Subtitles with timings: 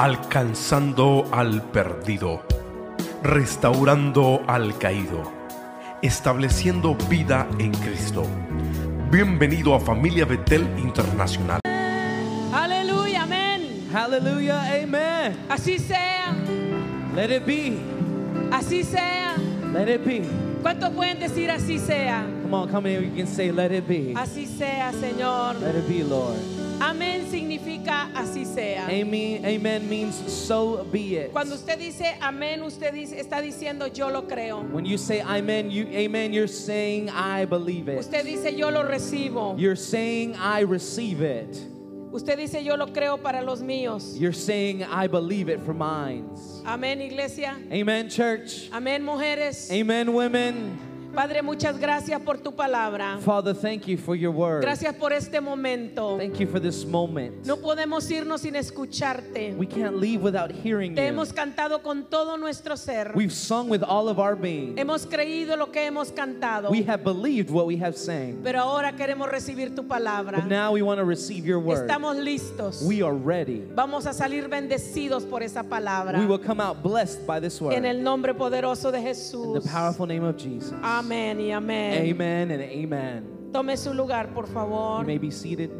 [0.00, 2.42] alcanzando al perdido,
[3.22, 5.30] restaurando al caído,
[6.00, 8.22] estableciendo vida en Cristo.
[9.10, 11.60] Bienvenido a Familia Betel Internacional.
[12.50, 13.88] Aleluya, amén.
[13.92, 15.36] Hallelujah, amen.
[15.50, 16.34] Así sea,
[17.14, 17.76] Let it be.
[18.50, 19.36] así sea.
[19.70, 20.22] Let it be.
[20.62, 22.24] ¿Cuántos pueden decir así sea?
[22.40, 23.06] Come on, come here.
[23.06, 24.14] You can say, Let it be.
[24.16, 25.56] Así sea, Señor.
[25.56, 26.59] Let it be, Lord.
[26.80, 28.86] Amén significa así sea.
[28.86, 29.44] Amen.
[29.44, 31.32] Amen means so be it.
[31.32, 34.62] Cuando usted dice amén, usted dice- está diciendo yo lo creo.
[34.72, 37.98] When you say amen, you amen, you're saying I believe it.
[37.98, 39.58] Usted dice yo lo recibo.
[39.58, 41.56] You're saying I receive it.
[42.12, 44.18] Usted dice yo lo creo para los míos.
[44.18, 46.28] You're saying I believe it for mine.
[46.64, 47.56] Amén, iglesia.
[47.70, 48.68] Amen, church.
[48.72, 49.70] Amén, mujeres.
[49.70, 50.76] Amen, women.
[51.14, 53.18] Padre, muchas gracias por tu palabra.
[53.20, 54.62] Father, thank you for your word.
[54.62, 56.16] Gracias por este momento.
[56.18, 57.44] Thank you for this moment.
[57.44, 59.54] No podemos irnos sin escucharte.
[59.56, 61.08] We can't leave without hearing Te you.
[61.08, 63.12] hemos cantado con todo nuestro ser.
[63.14, 64.76] We've sung with all of our being.
[64.76, 66.70] Hemos creído lo que hemos cantado.
[66.70, 68.40] We have believed what we have sang.
[68.42, 70.38] Pero ahora queremos recibir tu palabra.
[70.38, 71.88] But now we want to receive your word.
[71.88, 72.82] Estamos listos.
[72.82, 73.64] We are ready.
[73.74, 76.18] Vamos a salir bendecidos por esa palabra.
[76.18, 77.74] We will come out blessed by this word.
[77.74, 79.62] En el nombre poderoso de In Jesús.
[79.62, 80.72] the powerful name of Jesus.
[81.00, 82.10] Amén y amén.
[82.12, 83.50] Amen and amen.
[83.52, 85.06] Tome su lugar, por You favor.
[85.06, 85.70] may be seated.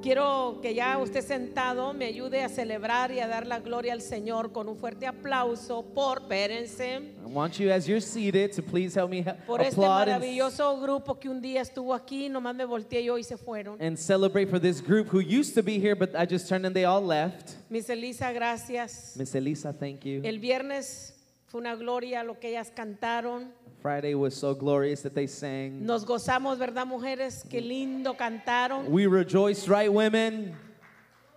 [0.00, 4.00] Quiero que ya usted sentado me ayude a celebrar y a dar la gloria al
[4.00, 8.96] Señor con un fuerte aplauso por, espérense, I want you, as you're seated, to please
[8.98, 12.54] help me he- por este applaud and, maravilloso grupo que un día estuvo aquí, nomás
[12.54, 13.80] me volteé yo y se fueron.
[13.80, 16.74] and celebrate for this group who used to be here, but I just turned and
[16.74, 17.56] they all left.
[17.68, 19.14] Miss Elisa, gracias.
[19.16, 20.20] Miss Elisa, thank you.
[20.24, 21.14] El viernes
[21.46, 23.52] fue una gloria lo que ellas cantaron.
[23.82, 25.84] Friday was so glorious that they sang.
[25.84, 27.44] Nos gozamos, ¿verdad, mujeres?
[27.50, 28.88] Qué lindo cantaron.
[28.88, 30.54] We rejoiced, right, women?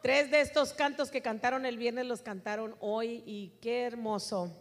[0.04, 4.52] Tres de estos cantos que cantaron el viernes los cantaron hoy y qué hermoso.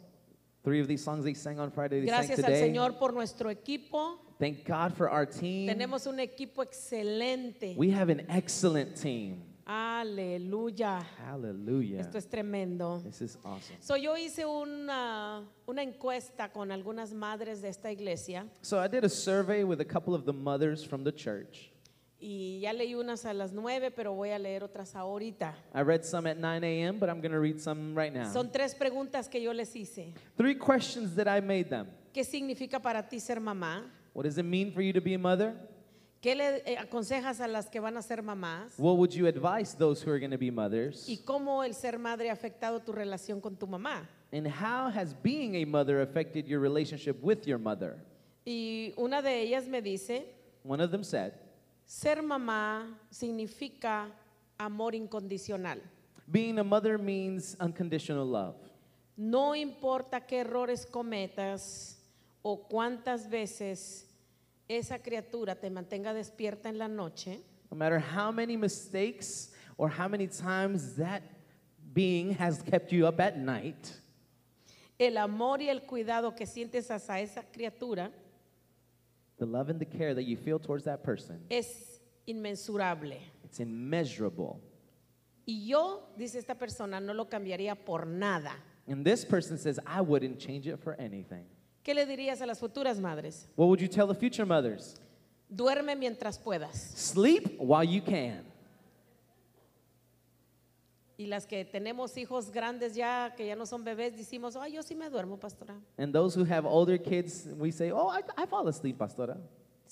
[0.62, 2.72] Three of these songs they sang on Friday, they Gracias sang al today.
[2.72, 4.18] Señor por nuestro equipo.
[4.38, 5.68] Thank God for our team.
[5.68, 7.76] Tenemos un equipo excelente.
[7.76, 9.42] We have an excellent team.
[9.66, 11.02] Aleluya.
[11.18, 12.00] Hallelujah.
[12.00, 13.00] Esto es tremendo.
[13.02, 13.76] This is awesome.
[13.80, 19.04] So, yo hice una, una encuesta con algunas madres de esta iglesia So I did
[19.04, 21.70] a survey with a couple of the mothers from the church.
[22.20, 25.54] y ya leí unas a las nueve, pero voy a leer otras ahorita.
[25.74, 28.32] I read some at 9 a.m., but I'm going to read some right now.
[28.32, 30.14] Son tres preguntas que yo les hice.
[30.36, 31.86] Three questions that I made them.
[32.14, 33.82] ¿Qué significa para ti ser mamá?
[34.14, 35.54] What does it mean for you to be a mother?
[36.24, 38.78] ¿Qué le eh, aconsejas a las que van a ser mamás?
[38.78, 41.06] What would you advise those who are going to be mothers?
[41.06, 44.08] ¿Y cómo el ser madre ha afectado tu relación con tu mamá?
[44.32, 47.98] And how has being a mother affected your relationship with your mother?
[48.46, 50.24] Y una de ellas me dice,
[50.62, 51.34] One of them said,
[51.84, 54.10] ser mamá significa
[54.58, 55.78] amor incondicional.
[56.32, 58.54] being a mother means unconditional love.
[59.18, 61.98] No importa qué errores cometas
[62.42, 64.06] o cuántas veces
[64.68, 70.06] esa criatura te mantenga despierta en la noche, No matter how many mistakes or how
[70.08, 71.22] many times that
[71.92, 73.90] being has kept you up at night,
[74.98, 78.10] el amor y el cuidado que sientes hacia esa criatura
[79.38, 83.18] the love and the care that you feel towards that person, es inmensurable.
[83.44, 84.60] it's immeasurable.
[85.46, 88.52] Y yo, dice esta persona, no lo cambiaría por nada.
[88.86, 91.44] And this person says, I wouldn't change it for anything.
[91.84, 93.46] ¿Qué le dirías a las futuras madres?
[93.56, 94.96] What would you tell the future mothers?
[95.50, 96.74] Duerme mientras puedas.
[96.96, 98.42] Sleep while you can.
[101.18, 104.82] Y las que tenemos hijos grandes ya, que ya no son bebés, decimos, ay, yo
[104.82, 105.76] sí me duermo, pastora.
[105.98, 109.36] And those who have older kids, we say, Oh, I, I fall asleep, Pastora.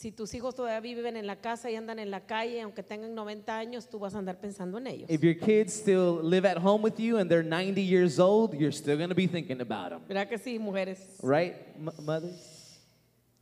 [0.03, 3.15] Si tus hijos todavía viven en la casa y andan en la calle, aunque tengan
[3.15, 5.09] 90 años, tú vas a andar pensando en ellos.
[5.09, 8.73] If your kids still live at home with you and they're 90 years old, you're
[8.73, 10.01] still going to be thinking about them.
[10.09, 10.99] ¿Verdad que sí, mujeres?
[11.23, 12.81] Right, m- mothers?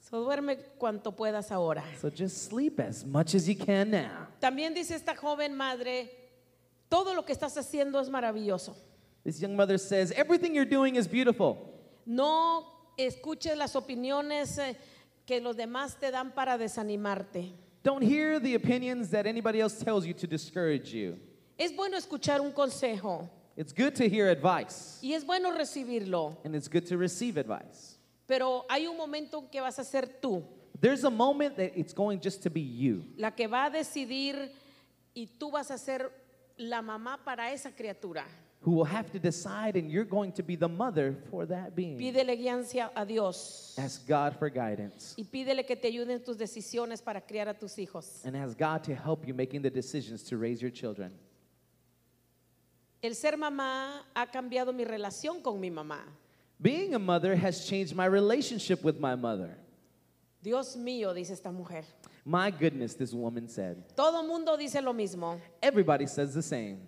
[0.01, 1.83] So, duerme cuanto puedas ahora.
[1.99, 4.29] So just sleep as much as you can now.
[4.39, 6.11] También dice esta joven madre,
[6.91, 8.77] todo lo que estás haciendo es maravilloso.
[9.25, 11.57] This young mother says, Everything you're doing is beautiful.
[12.05, 12.67] No
[12.99, 14.77] escuches las opiniones eh,
[15.31, 17.53] que los demás te dan para desanimarte.
[17.85, 21.17] Don't hear the opinions that anybody else tells you to discourage you.
[21.57, 26.57] Es bueno escuchar un consejo It's good to hear advice, y es bueno recibirlo, and
[26.57, 27.97] it's good to receive advice.
[28.27, 30.43] pero hay un momento en que vas a ser tú
[30.81, 33.05] There's a moment that it's going just to be you.
[33.17, 34.51] la que va a decidir
[35.15, 36.11] y tú vas a ser
[36.57, 38.25] la mamá para esa criatura.
[38.63, 41.99] Who will have to decide, and you're going to be the mother for that being.
[41.99, 46.37] Pídele guianza a Dios Ask God for guidance y pídele que te ayude en tus
[46.37, 48.23] decisiones para criar a tus hijos.
[48.25, 51.11] and ask God to help you making the decisions to raise your children.
[53.03, 56.01] El ser mamá ha cambiado mi relación con mi mamá.
[56.61, 59.57] Being a mother has changed my relationship with my mother.
[60.43, 61.85] Dios mío, dice esta mujer.
[62.27, 63.83] My goodness, this woman said.
[63.97, 65.41] Todo mundo dice lo mismo.
[65.63, 66.81] Everybody says the same.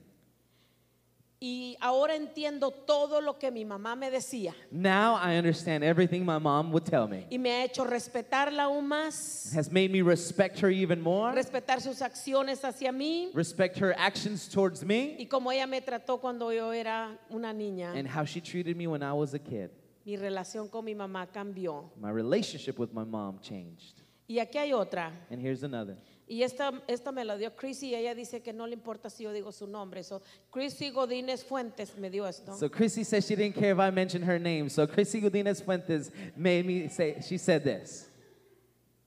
[1.44, 4.54] Y ahora entiendo todo lo que mi mamá me decía.
[4.70, 7.26] Now I understand everything my mom would tell me.
[7.30, 11.80] Y me ha hecho respetarla aún más, Has made me respect her even more, respetar
[11.80, 16.52] sus acciones hacia mí respect her actions towards me, y como ella me trató cuando
[16.52, 17.92] yo era una niña.
[17.96, 19.70] and how she treated me when I was a kid.
[20.06, 21.90] Mi relación con mi mamá cambió.
[22.00, 24.00] My relationship with my mom changed.
[24.28, 25.10] Y aquí hay otra.
[25.28, 25.96] And here's another.
[26.28, 29.24] Y esta, esta me la dio Chrissy y ella dice que no le importa si
[29.24, 30.02] yo digo su nombre.
[30.02, 32.56] So, Chrissy Godínez Fuentes me dio esto.
[32.56, 34.70] So Chrissy said she didn't care if I mentioned her name.
[34.70, 38.08] So Chrissy Godinez Fuentes made me say, she said this.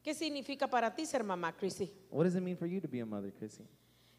[0.04, 1.92] ¿Qué significa para ti ser mamá, Chrissy?
[2.12, 3.64] What does it mean for you to be a mother, Chrissy?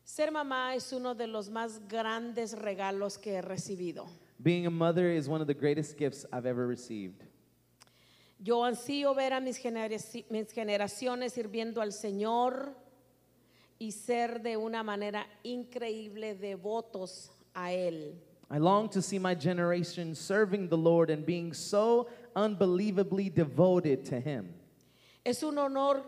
[0.02, 4.06] Ser mamá es uno de los más grandes regalos que he recibido.
[4.42, 7.22] Being a mother is one of the greatest gifts I've ever received.
[8.38, 12.74] Yo ansío ver a mis generaciones sirviendo al Señor
[13.78, 18.14] y ser de una manera increíble devotos a Él.
[18.50, 24.20] I long to see my generation serving the Lord and being so unbelievably devoted to
[24.20, 24.54] Him.
[25.24, 26.02] Es un honor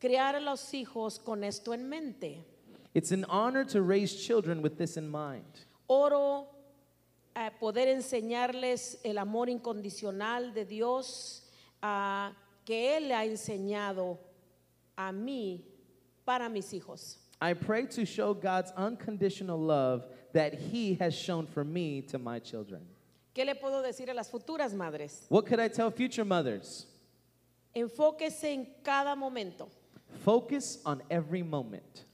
[0.00, 2.44] criar a los hijos con esto en mente.
[2.94, 5.66] It's an honor to raise children with this in mind.
[5.88, 6.46] Oro
[7.34, 11.42] a poder enseñarles el amor incondicional de Dios
[11.82, 12.32] ah,
[12.64, 14.18] que Él le ha enseñado
[14.96, 15.64] a mí
[16.24, 17.16] para mis hijos.
[17.40, 22.38] I pray to show God's unconditional love that He has shown for me to my
[22.38, 22.80] children.
[23.34, 25.26] ¿Qué le puedo decir a las futuras madres?
[25.28, 26.86] What could I tell future mothers?
[27.74, 29.68] Enfóquese en cada momento.
[30.24, 32.04] Focus on every moment.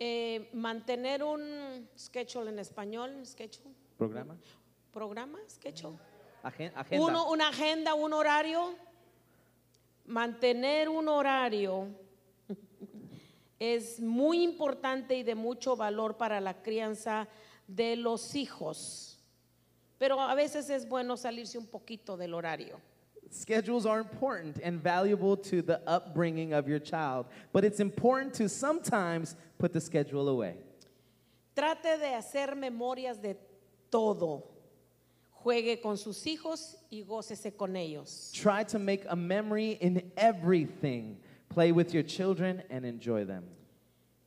[0.00, 4.34] Eh, mantener un schedule en español, schedule, Programa.
[4.92, 5.98] programa, schedule.
[6.44, 7.04] Agen- agenda.
[7.04, 8.74] Uno, una agenda, un horario.
[10.06, 11.88] Mantener un horario
[13.62, 17.28] es muy importante y de mucho valor para la crianza
[17.68, 19.20] de los hijos.
[19.98, 22.80] Pero a veces es bueno salirse un poquito del horario.
[23.30, 28.48] Schedules are important and valuable to the upbringing of your child, but it's important to
[28.48, 30.56] sometimes put the schedule away.
[31.54, 33.36] Trate de hacer memorias de
[33.92, 34.42] todo.
[35.44, 38.32] Juegue con sus hijos y gócese con ellos.
[38.34, 41.16] Try to make a memory in everything.
[41.52, 43.44] Play with your children and enjoy them.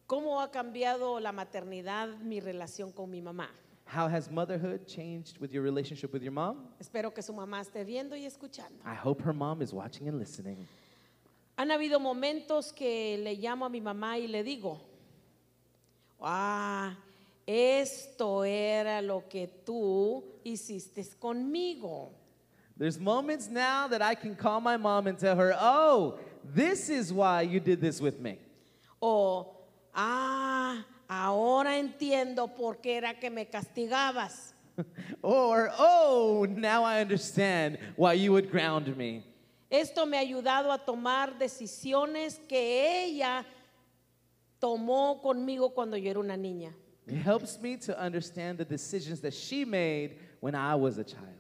[0.08, 3.48] ¿Cómo ha cambiado la maternidad mi relación con mi mamá?
[3.86, 6.68] How has motherhood changed with your relationship with your mom?
[6.80, 8.78] Espero que su mamá esté viendo y escuchando.
[8.86, 10.68] I hope her mom is watching and listening.
[11.58, 14.80] Han habido momentos que le llamo a mi mamá y le digo,
[16.22, 16.96] ah,
[17.48, 22.12] esto era lo que tú hiciste conmigo.
[22.78, 26.20] There's moments now that I can call my mom and tell her, oh,
[26.54, 28.40] this is why you did this with me.
[29.02, 29.56] O,
[29.94, 34.54] ah, ahora entiendo por qué era que me castigabas.
[35.22, 39.24] or, oh, now I understand why you would ground me.
[39.70, 43.46] Esto me ha ayudado a tomar decisiones que ella
[44.60, 46.74] tomó conmigo cuando yo era una niña.
[47.08, 51.35] It helps me to understand the decisions that she made when I was a child.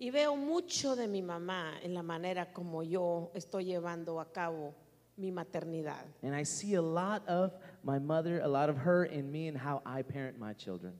[0.00, 4.74] Y veo mucho de mi mamá en la manera como yo estoy llevando a cabo
[5.16, 6.04] mi maternidad.
[6.22, 7.52] And I see a lot of
[7.82, 10.94] my mother, a lot of her in me, and how I parent my children.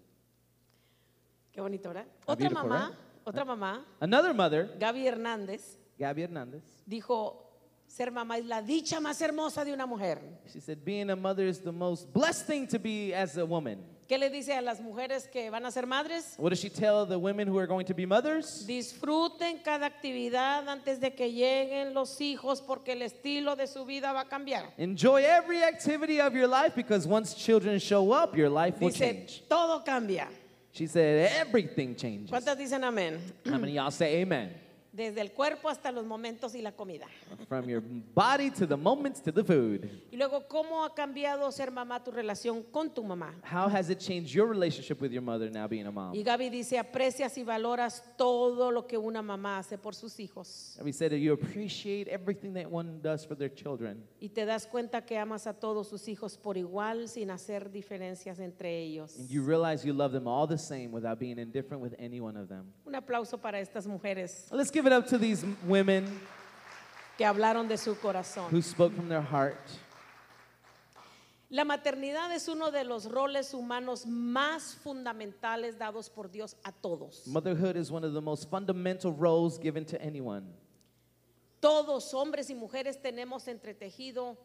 [1.52, 2.06] Qué bonito, ¿verdad?
[2.26, 2.96] Ah, Otra mamá, right?
[3.24, 7.36] otra mamá, Another mother, Gaby Hernández, Gabby Hernandez, dijo,
[7.86, 10.20] ser mamá es la dicha más hermosa de una mujer.
[10.52, 13.78] she said, being a mother is the most blessed thing to be as a woman.
[14.08, 16.34] ¿Qué le dice a las mujeres que van a ser madres?
[16.38, 18.64] What does she tell the women who are going to be mothers?
[18.66, 24.12] Disfruten cada actividad antes de que lleguen los hijos porque el estilo de su vida
[24.14, 24.72] va a cambiar.
[24.78, 28.98] Enjoy every activity of your life because once children show up, your life will Dice,
[28.98, 29.42] change.
[29.46, 30.28] todo cambia.
[30.72, 32.30] She said, everything changes.
[32.30, 33.18] ¿Cuántas dicen amén?
[33.44, 34.54] How many y'all say amen?
[34.98, 37.06] Desde el cuerpo hasta los momentos y la comida.
[37.48, 39.88] From your body to the moments to the food.
[40.10, 43.32] Y luego, ¿cómo ha cambiado ser mamá tu relación con tu mamá?
[43.44, 46.16] How has it changed your relationship with your mother now being a mom?
[46.16, 50.74] Y Gaby dice, aprecias y valoras todo lo que una mamá hace por sus hijos.
[50.78, 54.02] And we said that you appreciate everything that one does for their children.
[54.20, 58.40] Y te das cuenta que amas a todos sus hijos por igual sin hacer diferencias
[58.40, 59.16] entre ellos.
[59.16, 62.36] And you realize you love them all the same without being indifferent with any one
[62.36, 62.72] of them.
[62.84, 66.20] Un aplauso para estas mujeres Let's give it up to these women
[67.16, 68.50] que hablaron de su corazón.
[68.50, 69.60] who spoke from their heart.
[71.50, 77.26] La maternidad es uno de los roles humanos más fundamentales dados por Dios a todos.
[77.26, 80.44] Motherhood is one of the most fundamental roles given to anyone.
[81.60, 84.36] Todos, hombres y mujeres, tenemos entretejido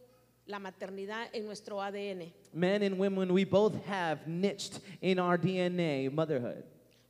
[0.47, 2.31] la maternidad en nuestro ADN.
[2.53, 6.63] Men and women, we both have niched in our DNA motherhood.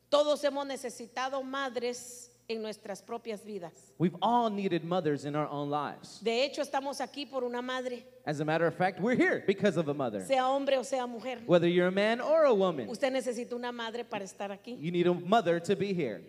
[0.10, 3.72] Todos hemos necesitado madres en nuestras propias vidas.
[3.98, 6.20] We've all needed mothers in our own lives.
[6.22, 9.78] De hecho, estamos aquí por una madre, As a matter of fact, we're here because
[9.78, 10.22] of a mother.
[10.26, 11.40] sea hombre o sea mujer.
[11.46, 14.78] Whether you're a man or a woman, Usted necesita una madre para estar aquí.
[14.80, 16.22] you need a mother to be here.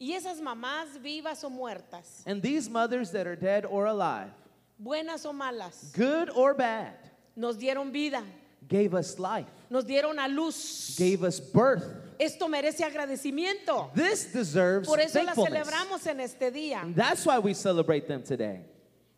[0.00, 4.30] Y esas mamás vivas o muertas, And these mothers that are dead or alive,
[4.78, 6.94] buenas o malas, good or bad,
[7.36, 8.22] nos dieron vida,
[8.66, 10.96] gave us life, nos dieron a luz.
[10.98, 11.84] gave us birth.
[12.18, 13.90] Esto merece agradecimiento.
[13.94, 16.80] This deserves Por eso la celebramos en este día.
[16.80, 18.64] And that's why we celebrate them today.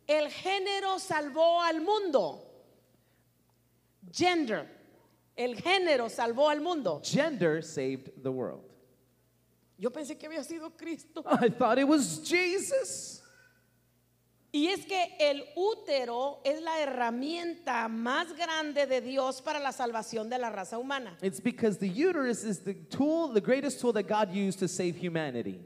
[0.07, 2.43] El género salvó al mundo.
[4.11, 4.67] Gender.
[5.35, 7.01] El género salvó al mundo.
[7.03, 8.63] Gender saved the world.
[9.77, 11.23] Yo pensé que había sido Cristo.
[11.41, 13.16] I thought it was Jesus.
[14.57, 20.29] Y es que el útero es la herramienta más grande de Dios para la salvación
[20.29, 21.15] de la raza humana.
[21.21, 24.95] It's because the uterus is the tool, the greatest tool that God used to save
[24.95, 25.59] humanity.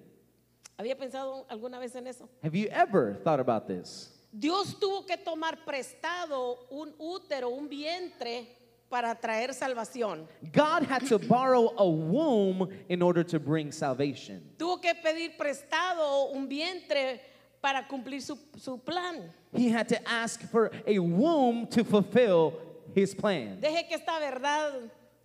[0.78, 2.28] ¿Había pensado alguna vez en eso?
[2.44, 4.10] Have you ever thought about this?
[4.38, 8.46] Dios tuvo que tomar prestado un útero, un vientre,
[8.92, 10.28] para traer salvación.
[10.52, 14.42] God had to borrow a womb in order to bring salvation.
[14.58, 17.22] Tuvo que pedir prestado un vientre
[17.62, 19.32] para cumplir su, su plan.
[19.54, 22.54] He had to ask for a womb to fulfill
[22.96, 23.60] his plan.
[23.62, 24.74] Deje que esta verdad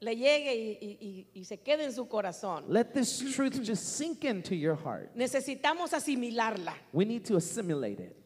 [0.00, 2.64] le llegue y, y- y- se quede en su corazón.
[2.68, 5.14] Let this truth just sink into your heart.
[5.16, 8.16] Necesitamos asimilarla We need to assimilate it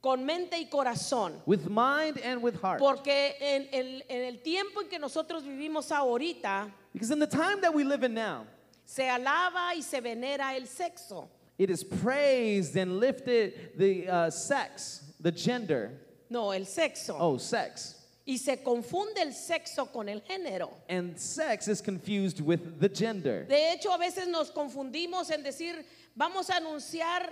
[0.00, 1.40] con mente y corazón.
[1.46, 2.78] with mind and with heart.
[2.78, 7.60] Porque en, el- en el tiempo en que nosotros vivimos ahorita, Because in the time
[7.60, 8.46] that we live in now,
[8.86, 11.28] se alaba y se venera el sexo.
[11.58, 15.92] It is praised and lifted the uh, sex, the gender.
[16.30, 17.16] No, el sexo.
[17.18, 18.00] Oh, sex.
[18.26, 20.70] Y se confunde el sexo con el género.
[20.88, 23.44] And sex is confused with the gender.
[23.48, 25.84] De hecho, a veces nos confundimos en decir,
[26.16, 27.28] vamos a anunciar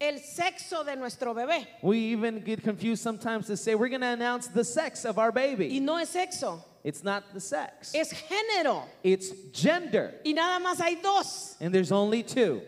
[0.00, 1.66] el sexo de nuestro bebé.
[1.82, 5.32] We even get confused sometimes to say we're going to announce the sex of our
[5.32, 5.68] baby.
[5.72, 8.84] Y no es sexo, It's not the sex, es género.
[9.02, 10.14] it's gender.
[10.24, 12.62] Y nada más hay dos, And there's only two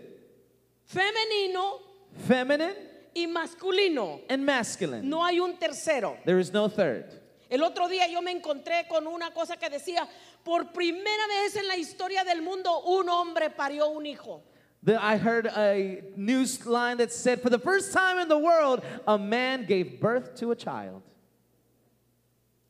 [0.91, 1.81] femenino
[2.27, 2.75] feminine
[3.15, 4.21] y masculino.
[4.29, 5.09] and masculine.
[5.09, 6.17] No hay un tercero.
[6.25, 7.07] There is no third.
[7.51, 10.07] El otro día yo me encontré con una cosa que decía,
[10.45, 14.43] por primera vez en la historia del mundo un hombre parió un hijo.
[14.83, 18.83] The, I heard a news line that said, for the first time in the world,
[19.07, 21.03] a man gave birth to a child.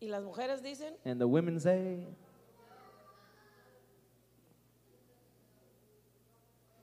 [0.02, 2.06] Y las mujeres dicen, And the women say,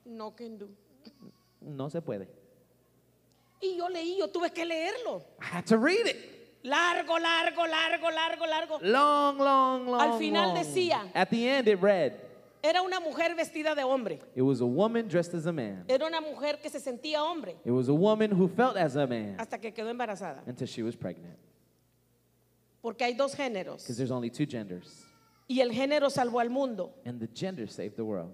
[0.06, 0.68] no can do.
[1.68, 2.28] No se puede.
[3.60, 5.24] Y yo leí, yo tuve que leerlo.
[5.40, 6.16] I had to read it.
[6.64, 8.78] Largo, largo, largo, largo, largo.
[8.82, 10.00] Long, long, long.
[10.00, 10.56] Al final long.
[10.56, 12.12] decía- At the end, it read,
[12.62, 14.20] Era una mujer vestida de hombre.
[14.34, 15.84] it was a woman dressed as a man.
[15.88, 19.06] Era una mujer que se sentía hombre It was a woman who felt as a
[19.06, 20.42] man hasta que quedó embarazada.
[20.46, 21.38] until she was pregnant.
[22.82, 23.82] Porque hay dos géneros.
[23.82, 25.04] Because there's only two genders.
[25.48, 26.92] Y el género salvó al mundo.
[27.04, 28.32] And the gender saved the world.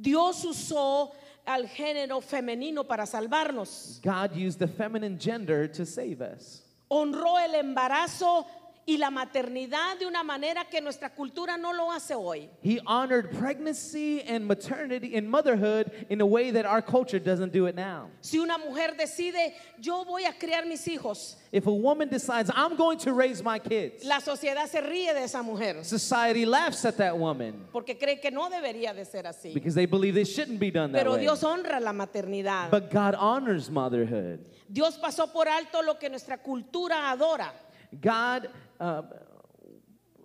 [0.00, 1.12] Dios usó
[1.48, 4.00] al género femenino para salvarnos.
[4.02, 6.62] God used the feminine gender to save us.
[6.90, 8.46] Honró el embarazo
[8.88, 12.48] y la maternidad de una manera que nuestra cultura no lo hace hoy.
[12.62, 17.66] He honored pregnancy and maternity and motherhood in a way that our culture doesn't do
[17.66, 18.08] it now.
[18.22, 22.76] Si una mujer decide, yo voy a criar mis hijos, If a woman decides, I'm
[22.76, 26.96] going to raise my kids, la sociedad se ríe de esa mujer society laughs at
[26.96, 29.52] that woman porque cree que no debería de ser así.
[29.52, 31.20] because they believe it shouldn't be done that Pero way.
[31.20, 32.70] Dios honra la maternidad.
[32.70, 34.40] But God honors motherhood.
[34.70, 37.52] Dios pasó por alto lo que nuestra cultura adora.
[38.00, 38.48] God
[38.80, 39.02] uh,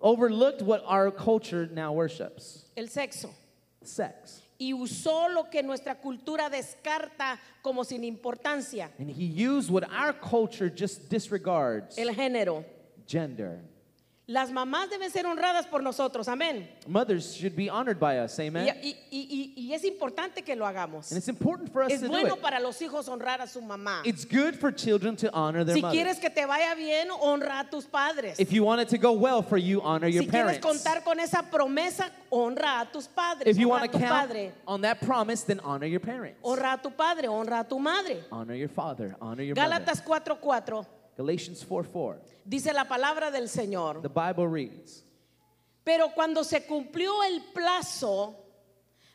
[0.00, 3.30] overlooked what our culture now worships el sexo
[3.82, 4.42] sex.
[4.58, 10.12] y usó lo que nuestra cultura descarta como sin importancia, And He used what our
[10.12, 12.64] culture just disregards el género.
[13.06, 13.60] gender.
[14.26, 16.66] Las mamás deben ser honradas por nosotros, amén.
[16.86, 18.66] Mothers should be honored by us, amen?
[18.82, 21.10] y- y- y- y es importante que lo hagamos.
[21.10, 22.40] And it's important for us Es to do bueno it.
[22.40, 24.00] para los hijos honrar a su mamá.
[24.06, 25.94] It's good for children to honor their Si mother.
[25.94, 28.40] quieres que te vaya bien, honra a tus padres.
[28.40, 30.66] If you want it to go well for you, honor your Si quieres parents.
[30.82, 33.46] contar con esa promesa, honra a tus padres.
[33.54, 34.52] If you want to count padre.
[34.66, 36.40] on that promise, then honor your parents.
[36.42, 38.24] Honra a tu padre, honra a tu madre.
[38.32, 39.84] Honor your father, honor your mother.
[39.84, 40.86] Gálatas 4:4.
[41.16, 42.22] Galatians 4 4.
[42.44, 44.02] Dice la palabra del Señor.
[44.02, 45.04] The Bible reads,
[45.84, 48.36] Pero cuando se cumplió el plazo,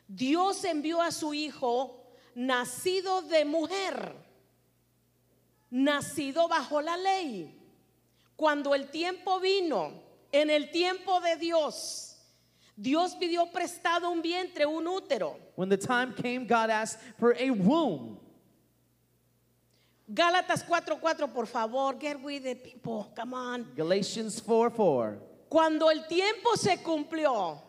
[0.06, 4.14] Dios envió a su hijo nacido de mujer,
[5.70, 7.56] nacido bajo la ley.
[8.36, 10.02] Cuando el tiempo vino,
[10.32, 12.16] en el tiempo de Dios,
[12.76, 15.38] Dios pidió prestado un vientre, un útero.
[15.56, 18.18] When the time came, God asked for a womb.
[20.12, 23.66] Gálatas 4:4, por favor, get with the people, come on.
[23.76, 25.18] Galatians 4 4.
[25.48, 27.62] Cuando el tiempo se cumplió,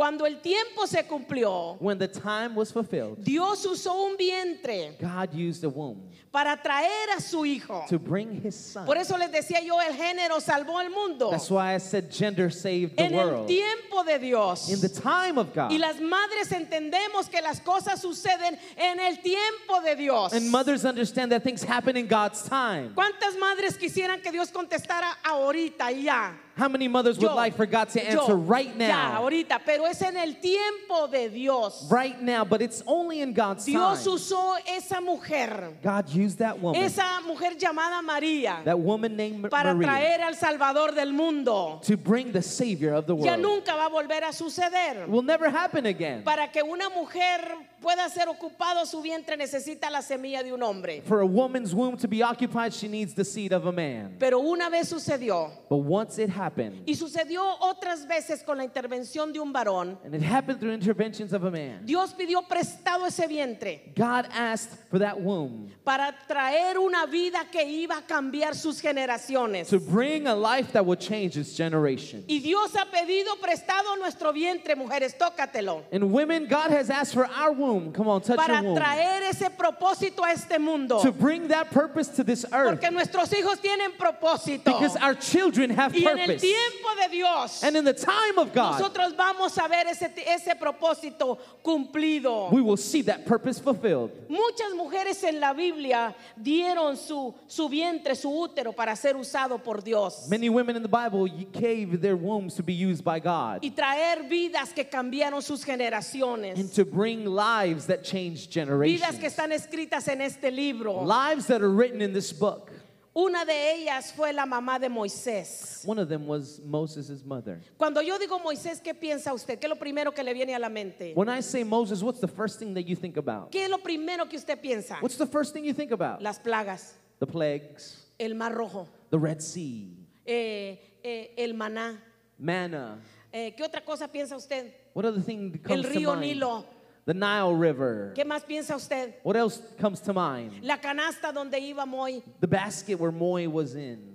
[0.00, 5.34] cuando el tiempo se cumplió, When the time was fulfilled, Dios usó un vientre God
[5.34, 5.98] used a womb
[6.32, 7.84] para traer a su hijo.
[7.86, 8.86] to bring his son.
[8.86, 11.28] Por eso les decía yo, el género salvó el mundo.
[11.30, 13.46] That's why I said gender saved the En el world.
[13.46, 14.70] tiempo de Dios.
[14.70, 15.70] In the time of God.
[15.70, 20.32] Y las madres entendemos que las cosas suceden en el tiempo de Dios.
[20.32, 22.92] And mothers understand that things happen in God's time.
[22.94, 26.32] ¿Cuántas madres quisieran que Dios contestara ahorita y ya?
[26.60, 29.22] How many mothers would Yo, like for God to yo, answer right Ya, now?
[29.22, 31.88] ahorita, pero es en el tiempo de Dios.
[31.90, 34.12] Right now, but it's only in God's Dios time.
[34.14, 39.72] usó esa mujer, God used that woman, esa mujer llamada María, that woman named para
[39.72, 41.80] Maria, traer al Salvador del mundo.
[41.82, 43.40] to bring the Savior of the Ya world.
[43.42, 45.04] nunca va a volver a suceder.
[45.04, 46.22] It will never happen again.
[46.24, 47.40] Para que una mujer
[47.80, 51.02] pueda ser ocupado su vientre necesita la semilla de un hombre.
[51.06, 54.16] For a woman's womb to be occupied, she needs the seed of a man.
[54.18, 59.32] Pero una vez sucedió But once it happened, y sucedió otras veces con la intervención
[59.32, 63.26] de un varón, and it happened through interventions of a man, Dios pidió prestado ese
[63.26, 68.80] vientre God asked for that womb para traer una vida que iba a cambiar sus
[68.80, 69.68] generaciones.
[69.68, 72.24] to bring a life that would change its generation.
[72.28, 75.84] Y Dios ha pedido prestado nuestro vientre, mujeres, tócatelo.
[75.92, 77.69] And women, God has asked for our womb.
[77.92, 78.76] Come on, touch Para your womb.
[78.78, 81.00] traer ese propósito a este mundo.
[81.02, 82.80] To bring that purpose to this earth.
[82.80, 84.64] Porque nuestros hijos tienen propósito.
[84.64, 86.40] Because our children have Y en el purpose.
[86.42, 90.54] tiempo de Dios, And in the time of God, nosotros vamos a ver ese, ese
[90.60, 92.50] propósito cumplido.
[92.52, 94.10] we will see that purpose fulfilled.
[94.28, 99.80] Muchas mujeres en la Biblia dieron su, su vientre, su útero para ser usado por
[99.82, 100.28] Dios.
[100.28, 104.28] Many women in the Bible gave their wombs to be used by God Y traer
[104.28, 106.74] vidas que cambiaron sus and generaciones.
[106.74, 109.24] to bring lives that change Vidas que generations.
[109.24, 111.02] están escritas en este libro.
[111.04, 112.70] Lives that are written in this book.
[113.14, 115.84] Una de ellas fue la mamá de Moisés.
[115.84, 117.60] One of them was Moses' mother.
[117.76, 119.58] Cuando yo digo Moisés, ¿qué piensa usted?
[119.58, 121.12] ¿Qué es lo primero que le viene a la mente?
[121.14, 123.50] When I say Moses, what's the first thing that you think about?
[123.50, 124.98] ¿Qué es lo primero que usted piensa?
[125.02, 126.22] What's the first thing you think about?
[126.22, 129.88] Las plagas, The plagues, el mar rojo, the Red Sea,
[130.24, 131.98] eh, eh, el maná.
[132.38, 132.98] manna.
[133.32, 134.72] Eh, ¿Qué otra cosa piensa usted?
[134.94, 136.20] What other thing comes El to río mind?
[136.20, 136.64] Nilo.
[137.06, 138.12] The Nile River.
[138.14, 139.14] ¿Qué más piensa usted?
[139.22, 140.62] What else comes to mind?
[140.62, 142.22] La canasta donde iba Moy.
[142.40, 144.09] The basket where Moy was in.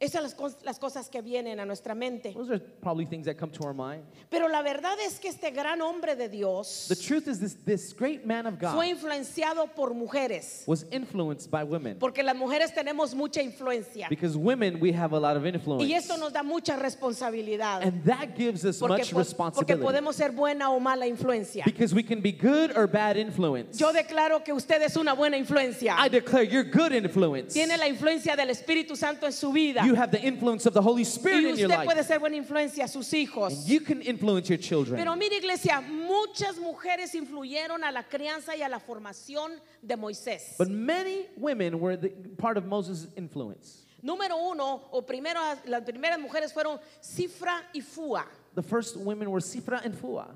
[0.00, 2.32] Esas son las, las cosas que vienen a nuestra mente.
[2.32, 4.02] Those are probably things that come to our mind.
[4.30, 7.92] Pero la verdad es que este gran hombre de Dios The truth is this this
[7.92, 10.64] great man of fue God influenciado por mujeres.
[10.66, 11.98] was influenced by women.
[11.98, 14.08] Porque las mujeres tenemos mucha influencia.
[14.08, 15.84] Because women we have a lot of influence.
[15.86, 17.82] Y esto nos da mucha responsabilidad.
[17.82, 19.84] And that gives us Porque, much po- porque responsibility.
[19.84, 21.64] podemos ser buena o mala influencia.
[21.64, 23.78] Because we can be good or bad influence.
[23.78, 25.94] Yo declaro que usted es una buena influencia.
[25.98, 27.52] I declare you're good influence.
[27.52, 29.84] Tiene la influencia del Espíritu Santo en su vida.
[29.84, 32.06] You have the influence of the Holy Y Spirit in your usted puede life.
[32.06, 33.52] ser buena influencia a sus hijos.
[33.52, 34.96] And you can influence your children.
[34.98, 40.56] Pero mire iglesia, muchas mujeres influyeron a la crianza y a la formación de Moisés.
[40.58, 43.86] But many women were the, part of Moses' influence.
[44.02, 48.24] Número uno, o primero, las primeras mujeres fueron Cifra y Fua,
[48.54, 50.28] The first women were Sifra and Phua,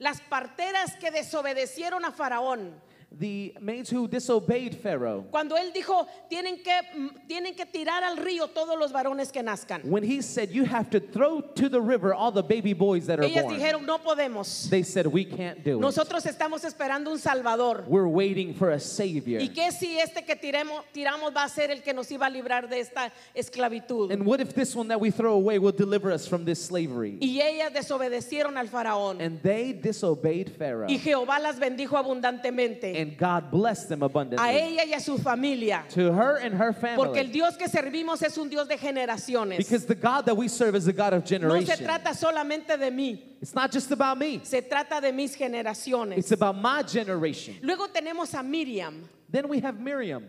[0.00, 2.72] las parteras que desobedecieron a Faraón.
[3.18, 5.24] The maids who disobeyed Pharaoh.
[5.30, 9.42] Cuando él dijo, tienen que, mm, tienen que tirar al río todos los varones que
[9.42, 9.84] nazcan.
[9.84, 13.18] When he said, You have to throw to the river all the baby boys that
[13.18, 14.68] are Ellas born, dijeron, no podemos.
[14.70, 15.80] they said, We can't do it.
[15.80, 17.84] Nosotros estamos esperando un Salvador.
[17.86, 19.40] We're waiting for a Savior.
[19.40, 22.30] ¿Y qué si este que tiremos, tiramos va a ser el que nos iba a
[22.30, 24.12] librar de esta esclavitud?
[24.12, 27.18] And what if this one that we throw away will deliver us from this slavery?
[27.20, 29.20] Y ellas desobedecieron al faraón.
[29.20, 30.88] And they disobeyed Pharaoh.
[30.88, 33.00] Y Jehová las bendijo abundantemente.
[33.00, 34.48] And God blessed them A abundantly.
[34.48, 35.84] ella y a su familia.
[35.90, 37.32] To her and her Porque el family.
[37.32, 39.58] Dios que servimos es un Dios de generaciones.
[39.58, 41.84] Because the God that we serve is a God of No se generation.
[41.86, 46.18] trata solamente de mí, It's not just about me, se trata de mis generaciones.
[46.18, 47.56] it's about my generation.
[47.62, 50.26] Luego tenemos a Miriam, Then we have Miriam,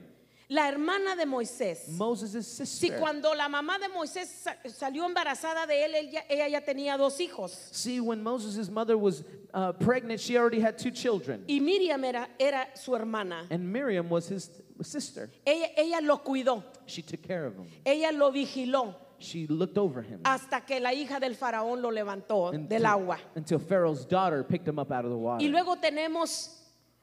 [0.54, 1.89] la hermana de Moisés.
[1.89, 3.00] Moses' Si sister.
[3.00, 7.20] cuando la mamá de Moisés sa- salió embarazada de él, ella, ella ya tenía dos
[7.20, 7.52] hijos.
[7.72, 11.44] See, when Moses' mother was uh, pregnant, she already had two children.
[11.48, 13.48] Y Miriam era, era su hermana.
[13.50, 14.50] And Miriam was his,
[14.82, 15.30] sister.
[15.46, 17.66] Ella, ella lo cuidó, She took care of him.
[17.86, 22.52] ella lo vigiló She looked over him hasta que la hija del faraón lo levantó
[22.52, 23.18] del until, agua.
[23.36, 25.42] until Pharaoh's daughter picked him up out of the water.
[25.44, 26.60] Y luego tenemos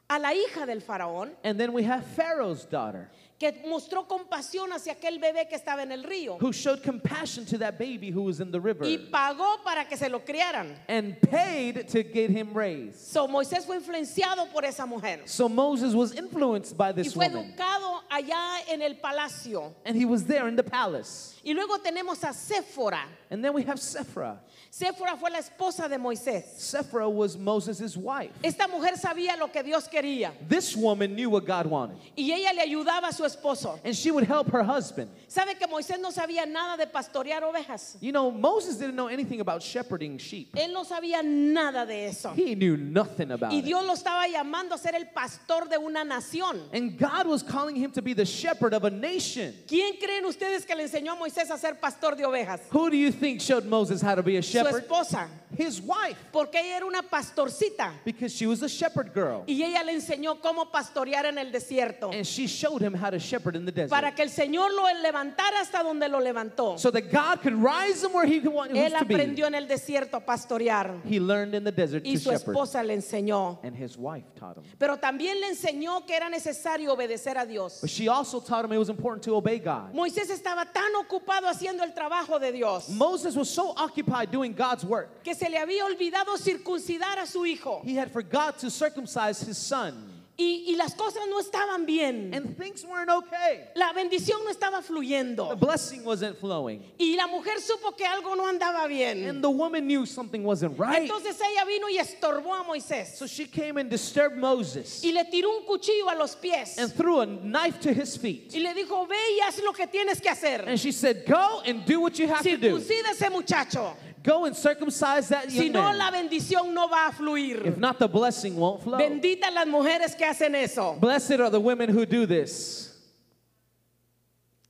[0.08, 3.10] a la hija del faraón And then we have Pharaoh's daughter
[3.40, 7.56] que mostró compasión hacia aquel bebé que estaba en el río who showed compassion to
[7.56, 10.76] that baby who was in the river y pagó para que se lo criaran.
[10.88, 12.96] and paid to get him raised.
[13.00, 17.28] So Moisés fue influenciado por esa mujer So Moses was influenced by y this fue
[17.28, 17.54] woman.
[17.56, 19.72] educado allá en el palacio.
[19.86, 21.34] And he was there in the palace.
[21.42, 23.00] Y luego tenemos a Séfora.
[23.30, 24.38] And then we have Sephora.
[24.70, 26.44] Séfora fue la esposa de Moisés.
[26.58, 28.30] Sephora was Moses' wife.
[28.44, 31.96] Esta mujer sabía lo que Dios quería This woman knew what God wanted.
[32.16, 33.78] y ella le ayudaba a su esposo.
[33.84, 35.10] And she would help her husband.
[35.28, 37.96] ¿Sabe que Moisés no sabía nada de pastorear ovejas?
[38.00, 40.54] You know, Moses didn't know anything about shepherding sheep.
[40.56, 42.30] Él no sabía nada de eso.
[42.34, 43.64] He knew nothing about Y it.
[43.66, 46.60] Dios lo estaba llamando a ser el pastor de una nación.
[46.72, 49.54] And God was calling him to be the shepherd of a nation.
[49.68, 52.60] ¿Quién creen ustedes que le enseñó a Moisés a ser pastor de ovejas?
[52.70, 54.82] Who do you think showed Moses how to be a Su shepherd?
[54.86, 55.28] esposa.
[55.56, 57.92] His wife, Porque ella era una pastorcita.
[58.04, 59.44] because she was a shepherd girl.
[59.46, 62.12] Y ella le enseñó cómo pastorear en el desierto.
[62.12, 63.90] And she showed him how to shepherd in the desert.
[63.90, 66.78] Para que el Señor lo levantara hasta donde lo levantó.
[66.78, 69.14] So that God could rise him where he wants Él to be.
[69.14, 71.00] aprendió en el desierto a pastorear.
[71.04, 72.54] He learned in the desert Y to su shepherd.
[72.54, 73.58] esposa le enseñó.
[73.62, 74.64] And his wife taught him.
[74.78, 77.80] Pero también le enseñó que era necesario obedecer a Dios.
[77.80, 79.92] But she also taught him it was important to obey God.
[79.94, 84.84] Moisés estaba tan ocupado haciendo el trabajo de Dios Moses was so occupied doing God's
[84.84, 87.82] work, que se le había olvidado circuncidar a su hijo.
[87.84, 90.19] he had forgot to circumcise his son.
[90.42, 92.32] Y, y las cosas no estaban bien.
[92.32, 93.68] And things weren't okay.
[93.76, 95.58] La bendición no estaba The fluyendo.
[95.60, 96.82] blessing wasn't flowing.
[96.98, 99.28] Y la mujer supo que algo no andaba bien.
[99.28, 101.02] And the woman knew something wasn't right.
[101.02, 103.16] Entonces ella vino y estorbó a Moisés.
[103.18, 106.78] So she came and disturbed Moses Y le tiró un cuchillo a los pies.
[106.78, 108.54] and threw a knife to his feet.
[108.54, 110.64] Y le dijo, ve y haz lo que tienes que hacer.
[110.66, 112.78] And she said, Go and do what you have to do.
[112.78, 113.94] Ese muchacho.
[114.22, 115.98] Go and circumcise that Si no, man.
[115.98, 117.64] la bendición no va a fluir.
[117.66, 118.98] If not, the blessing won't flow.
[118.98, 120.96] Benditas las mujeres que hacen eso.
[121.00, 122.88] Blessed are the women who do this.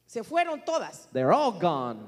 [0.07, 1.09] Se fueron todas.
[1.13, 2.07] They're all gone.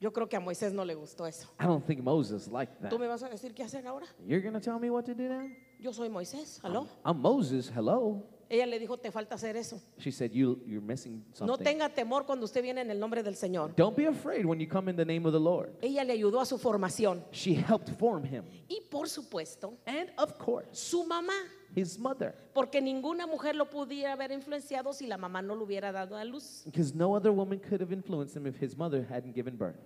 [0.00, 1.46] Yo creo que a Moisés no le gustó eso.
[1.60, 2.90] I don't think Moses liked that.
[2.90, 4.06] ¿Tú me vas a decir qué hacer ahora?
[4.26, 5.48] You're going to tell me what to do now?
[5.78, 6.60] Yo soy Moisés.
[6.62, 6.88] ¿Aló?
[7.04, 7.70] I'm Moses.
[7.72, 8.22] Hello.
[8.52, 9.80] Ella le dijo, te falta hacer eso.
[9.96, 11.64] She said, you, You're missing No something.
[11.64, 13.74] tenga temor cuando usted viene en el nombre del Señor.
[13.74, 15.70] Don't be afraid when you come in the name of the Lord.
[15.80, 17.24] Ella le ayudó a su formación.
[17.32, 18.44] She helped form him.
[18.68, 21.32] Y por supuesto, And of course, su mamá.
[21.74, 22.34] his mother.
[22.52, 26.24] Porque ninguna mujer lo pudiera haber influenciado si la mamá no lo hubiera dado a
[26.26, 26.60] luz.
[26.66, 29.80] Because no other woman could have influenced him if his mother hadn't given birth.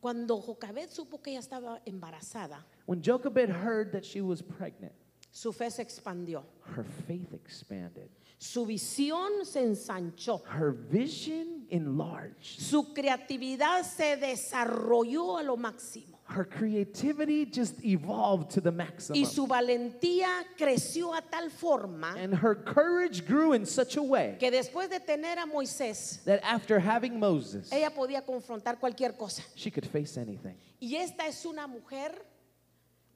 [0.00, 4.92] Cuando Jocabed supo que ella estaba embarazada, When Jochebed heard that she was pregnant,
[5.30, 6.44] su fe se expandió.
[6.76, 8.08] her faith expanded.
[8.40, 10.42] Su visión se ensanchó.
[10.46, 12.60] Her vision enlarged.
[12.60, 16.18] Su creatividad se desarrolló a lo máximo.
[16.28, 19.20] Her creativity just evolved to the maximum.
[19.20, 24.36] Y su valentía creció a tal forma And her courage grew in such a way
[24.38, 29.42] que después de tener a Moisés, that after having Moses, ella podía confrontar cualquier cosa.
[29.56, 30.54] she could face anything.
[30.78, 32.12] Y esta es una mujer,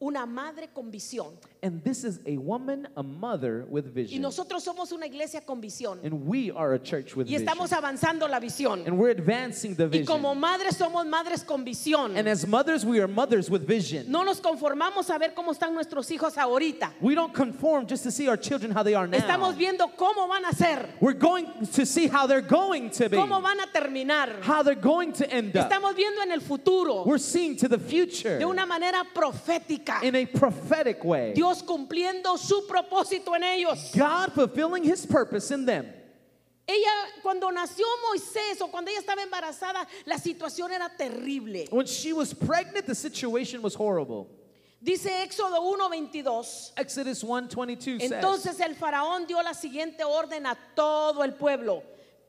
[0.01, 1.39] una madre con visión.
[1.65, 4.17] And this is a woman, a mother with vision.
[4.17, 6.01] Y nosotros somos una iglesia con visión.
[6.05, 7.85] And we are a church with Y estamos vision.
[7.85, 8.85] avanzando la visión.
[8.85, 10.03] And we're advancing the vision.
[10.03, 12.17] Y como madres somos madres con visión.
[12.17, 14.11] And as mothers, we are mothers with vision.
[14.11, 16.95] No nos conformamos a ver cómo están nuestros hijos ahorita.
[17.01, 19.19] We don't conform just to see our children how they are now.
[19.19, 23.17] Estamos viendo cómo van a ser, We're going to see how they're going to be,
[23.17, 24.41] cómo van a terminar.
[24.43, 25.71] how they're going to end up.
[25.71, 30.03] Estamos viendo en el futuro We're seeing to the future de una manera profética.
[30.03, 31.33] in a prophetic way.
[31.35, 33.91] Dios cumpliendo su propósito en ellos.
[33.97, 35.93] God fulfilling his purpose in them.
[36.69, 41.67] Ella, cuando nació Moisés o cuando ella estaba embarazada, la situación era terrible.
[41.73, 44.29] When she was pregnant, the situation was horrible.
[44.81, 46.73] Dice Éxodo 1:22.
[46.77, 51.83] Exodus 1:22 says, Entonces el faraón dio la siguiente orden a todo el pueblo.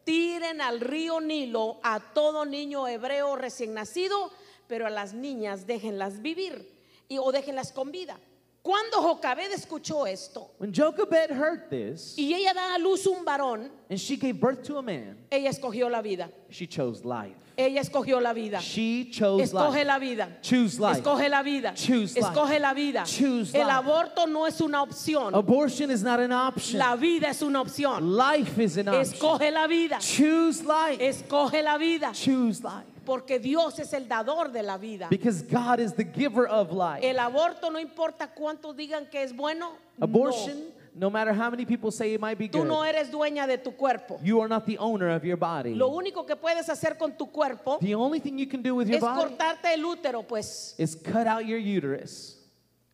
[0.04, 4.32] Tiren al río Nilo a todo niño hebreo recién nacido,
[4.68, 6.70] pero a las niñas déjenlas vivir
[7.08, 8.20] y, o déjenlas con vida.
[8.64, 13.70] Cuando Jocabed escuchó esto when Jochebed heard this, y ella da a luz un varón,
[13.90, 16.30] and she gave birth to a man, ella escogió la vida.
[16.50, 17.36] she chose life.
[17.56, 18.60] Ella escogió la vida.
[18.62, 19.86] She chose Escoge life.
[19.86, 20.28] la vida.
[20.42, 21.04] Choose life.
[21.04, 21.74] Escoge la vida.
[21.76, 22.26] Choose life.
[22.34, 23.04] Escoge la vida.
[23.06, 23.78] Choose El life.
[23.78, 25.36] aborto no es una opción.
[25.36, 26.80] Abortion is not an option.
[26.80, 28.16] La vida es una opción.
[28.16, 29.04] Life is an option.
[29.04, 30.00] Escoge la vida.
[30.00, 31.00] Choose life.
[31.00, 32.12] Escoge la vida.
[32.14, 32.88] Choose life.
[33.06, 35.08] Porque Dios es el dador de la vida.
[35.10, 37.04] Because God is the giver of life.
[37.04, 39.72] El aborto no importa cuántos digan que es bueno.
[39.98, 40.04] no.
[40.06, 43.48] Abortion No matter how many people say it might be Tú good, no eres dueña
[43.48, 44.20] de tu cuerpo.
[44.22, 45.74] you are not the owner of your body.
[45.74, 48.88] Lo único que puedes hacer con tu cuerpo The only thing you can do with
[48.88, 52.36] your es body cortarte el útero, pues, is cut out your uterus,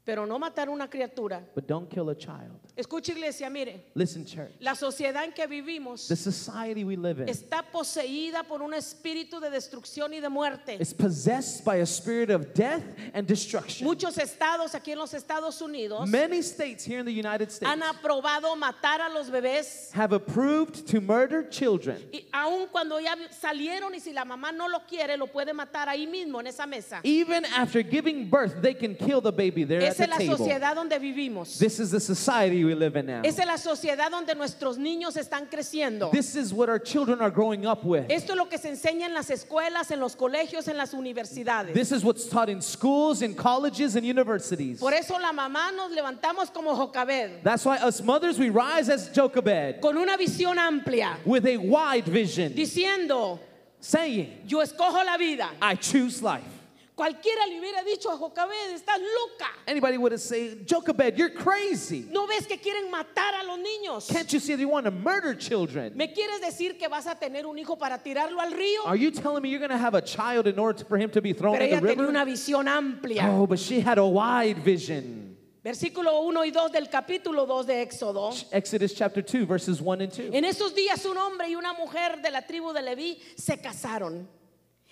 [0.06, 1.42] pero no matar una criatura.
[1.54, 2.60] but don't kill a child.
[2.78, 4.52] Escucha iglesia, mire, Listen, church.
[4.62, 9.40] la sociedad en que vivimos The society we live in está poseída por un espíritu
[9.42, 10.78] de destrucción y de muerte.
[10.80, 12.84] is possessed by a spirit of death
[13.14, 13.86] and destruction.
[13.86, 17.82] Muchos estados aquí en los Estados Unidos Many states here in the United States han
[17.84, 23.94] aprobado matar a los bebés have approved to murder children, y aun cuando ya salieron
[23.94, 27.02] y si la mamá no lo quiere lo puede matar ahí mismo en esa mesa.
[27.04, 28.62] even after giving birth.
[28.62, 30.38] They can kill the baby there at Esa es la table.
[30.38, 31.58] sociedad donde vivimos.
[31.58, 33.22] This is the society we live in now.
[33.24, 36.12] Esa es la sociedad donde nuestros niños están creciendo.
[36.12, 38.06] This is what our children are growing up with.
[38.10, 41.74] Esto es lo que se enseña en las escuelas, en los colegios, en las universidades.
[41.74, 44.80] This is what's taught in schools, in colleges, and universities.
[44.80, 49.10] Por eso la mamá nos levantamos como Jocabed, That's why us mothers, we rise as
[49.10, 53.40] Jochebed con una visión amplia, with a wide vision, diciendo,
[53.80, 55.50] saying, yo escojo la vida.
[55.62, 56.59] I choose life.
[57.00, 59.48] Cualquiera le hubiera dicho a Jocabed, estás loca.
[59.66, 62.06] Anybody would have said, Jochebed, you're crazy.
[62.12, 64.10] ¿No ves que quieren matar a los niños?
[64.10, 65.96] Can't you see they want to murder children?
[65.96, 68.86] ¿Me quieres decir que vas a tener un hijo para tirarlo al río?
[68.86, 71.22] Are you telling me you're going to have a child in order for him to
[71.22, 72.10] be thrown Pero in ella the tenía river?
[72.10, 73.30] una visión amplia.
[73.30, 75.38] Oh, but she had a wide vision.
[75.64, 78.34] Versículo 1 y 2 del capítulo 2 de Éxodo.
[78.52, 80.34] Exodus chapter 2, verses 1 and 2.
[80.34, 84.28] En esos días un hombre y una mujer de la tribu de Leví se casaron.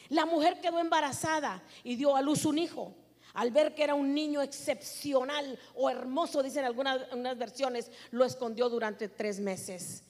[0.09, 2.95] La mujer quedó embarazada y dio a luz un hijo.
[3.33, 8.67] Al ver que era un niño excepcional o hermoso, dicen algunas unas versiones, lo escondió
[8.69, 10.03] durante tres meses.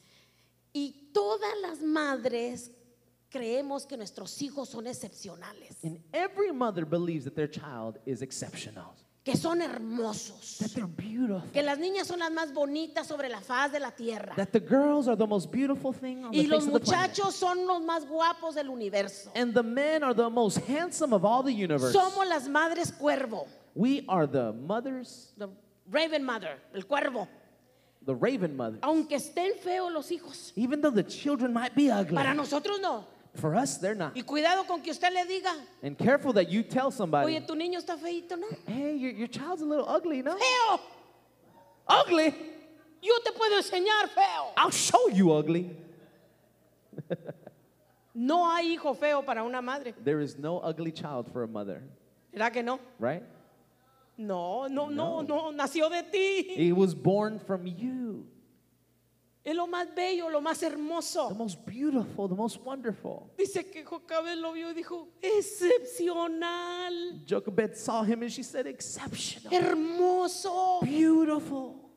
[0.72, 2.72] Y todas las madres
[3.30, 8.96] creemos que nuestros hijos son excepcionales, And every mother believes that their child is exceptional,
[9.28, 13.42] que son hermosos, that they're beautiful, que las niñas son las más bonitas sobre la
[13.42, 14.34] faz de la tierra.
[14.38, 16.80] that the girls are the most beautiful thing on the Y face los of the
[16.80, 17.10] planet.
[17.12, 19.30] muchachos son los más guapos del universo.
[19.36, 21.92] And the men are the most handsome of all the universe.
[21.94, 25.50] Somos las madres cuervo, We are the mothers, the
[25.92, 27.28] raven mother, el cuervo.
[28.06, 28.80] the raven mothers.
[28.84, 33.04] Aunque estén feos los hijos, Even though the children might be ugly, para nosotros no.
[33.38, 34.16] For us they're not.
[34.16, 37.54] Y cuidado con que usted le diga, And careful that you tell somebody, oye, tu
[37.56, 38.48] niño está feito, ¿no?
[38.68, 40.36] hey, your, your child's a little ugly, no?
[40.38, 40.80] Feo.
[41.88, 42.36] Ugly?
[43.02, 44.54] Yo te puedo enseñar feo.
[44.58, 45.70] I'll show you ugly.
[48.20, 49.94] No hay hijo feo para una madre.
[50.04, 51.84] There is no ugly child for a mother,
[52.34, 52.80] ¿Verdad que no?
[52.98, 53.22] right?
[54.18, 56.56] No, no, no, no, nació de ti.
[56.56, 58.26] He was born from you.
[59.48, 61.30] Es lo más bello, lo más The hermoso.
[61.34, 63.32] most beautiful, the most wonderful.
[63.38, 69.54] Dice que Jocabed lo vio y dijo, excepcional, Jochebed saw him and she said, exceptional,
[69.54, 71.90] hermoso, beautiful,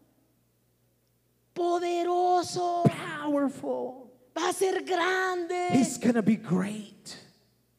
[1.53, 4.13] poderoso, powerful.
[4.33, 5.71] va a ser grande.
[5.73, 7.17] He's gonna be great.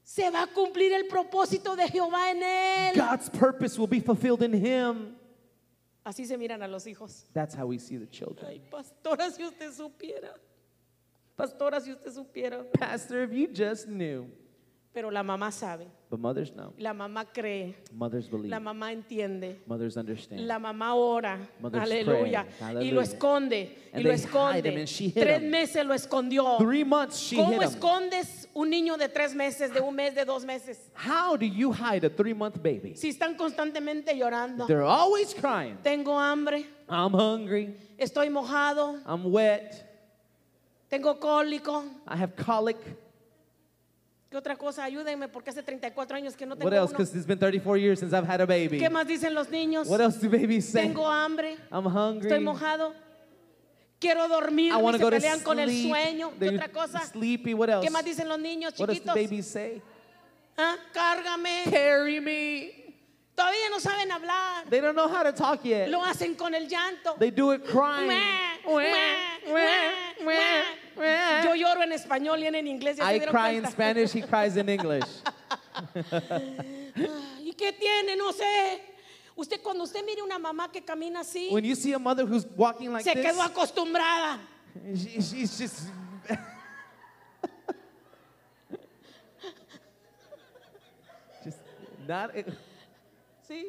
[0.03, 2.95] Se va a cumplir el propósito de Jehová en él.
[2.95, 5.15] God's purpose will be fulfilled in him.
[6.03, 7.27] Así se miran a los hijos.
[7.33, 8.47] That's how we see the children.
[8.49, 10.33] Ay, pastora, si usted supiera.
[11.35, 12.63] Pastora, si usted supiera.
[12.71, 14.27] Pastor, if you just knew.
[14.93, 15.87] Pero la mamá sabe.
[16.09, 16.73] But mothers know.
[16.77, 17.75] La mamá cree.
[17.93, 18.49] Mothers believe.
[18.49, 19.61] La mamá entiende.
[19.65, 20.41] Mothers understand.
[20.45, 24.85] La mamá ora, Mothers aleluya, pray, y lo esconde, y lo esconde.
[25.13, 26.57] Tres meses lo escondió.
[26.57, 27.69] Three months she ¿Cómo hid him.
[27.69, 30.91] escondes un niño de tres meses, de un mes, de dos meses?
[30.93, 32.97] How do you hide a three month baby?
[32.97, 34.67] Si están constantemente llorando.
[34.67, 35.77] They're always crying.
[35.81, 37.77] Tengo hambre, I'm hungry.
[37.97, 39.87] estoy mojado, I'm wet.
[40.89, 41.85] tengo cólico.
[42.05, 42.77] I have colic.
[44.31, 44.85] ¿Qué otra cosa?
[44.85, 46.91] Ayúdenme porque hace 34 años que no tengo What else?
[46.93, 46.99] uno.
[46.99, 48.79] Because it's been 34 years since I've had a baby.
[48.79, 49.87] ¿Qué más dicen los niños?
[49.89, 50.83] What else do babies say?
[50.83, 52.29] Tengo hambre, I'm hungry.
[52.31, 52.93] estoy mojado.
[53.99, 55.91] Quiero dormir, I want to go to pelean con el sleep.
[55.93, 56.31] sueño.
[56.31, 56.99] ¿Qué They're otra cosa?
[57.11, 57.53] Sleepy.
[57.53, 57.85] What else?
[57.85, 59.15] ¿Qué más dicen los niños What else do chiquitos?
[59.15, 59.81] babies say?
[60.57, 60.77] ¿Ah?
[60.93, 61.63] Cárgame.
[61.69, 62.71] Carry me.
[63.35, 64.69] Todavía no saben hablar.
[64.69, 65.89] They don't know how to talk yet.
[65.89, 67.17] Lo hacen con el llanto.
[67.19, 68.07] They do it crying.
[68.07, 68.21] Mua,
[68.65, 68.83] mua,
[69.45, 70.63] mua, mua.
[70.95, 72.97] Yo lloro en español y él en inglés.
[72.97, 73.71] ¿ya se I dieron cry in cuenta?
[73.71, 75.05] Spanish, he cries in English.
[77.43, 78.15] ¿Y qué tiene?
[78.15, 78.81] No sé.
[79.35, 82.45] Usted cuando usted mire una mamá que camina así, When you see a mother who's
[82.55, 84.39] walking like se this, quedó acostumbrada.
[84.95, 85.87] she- she's just.
[91.43, 91.59] just
[92.07, 92.31] not.
[93.47, 93.65] ¿Sí?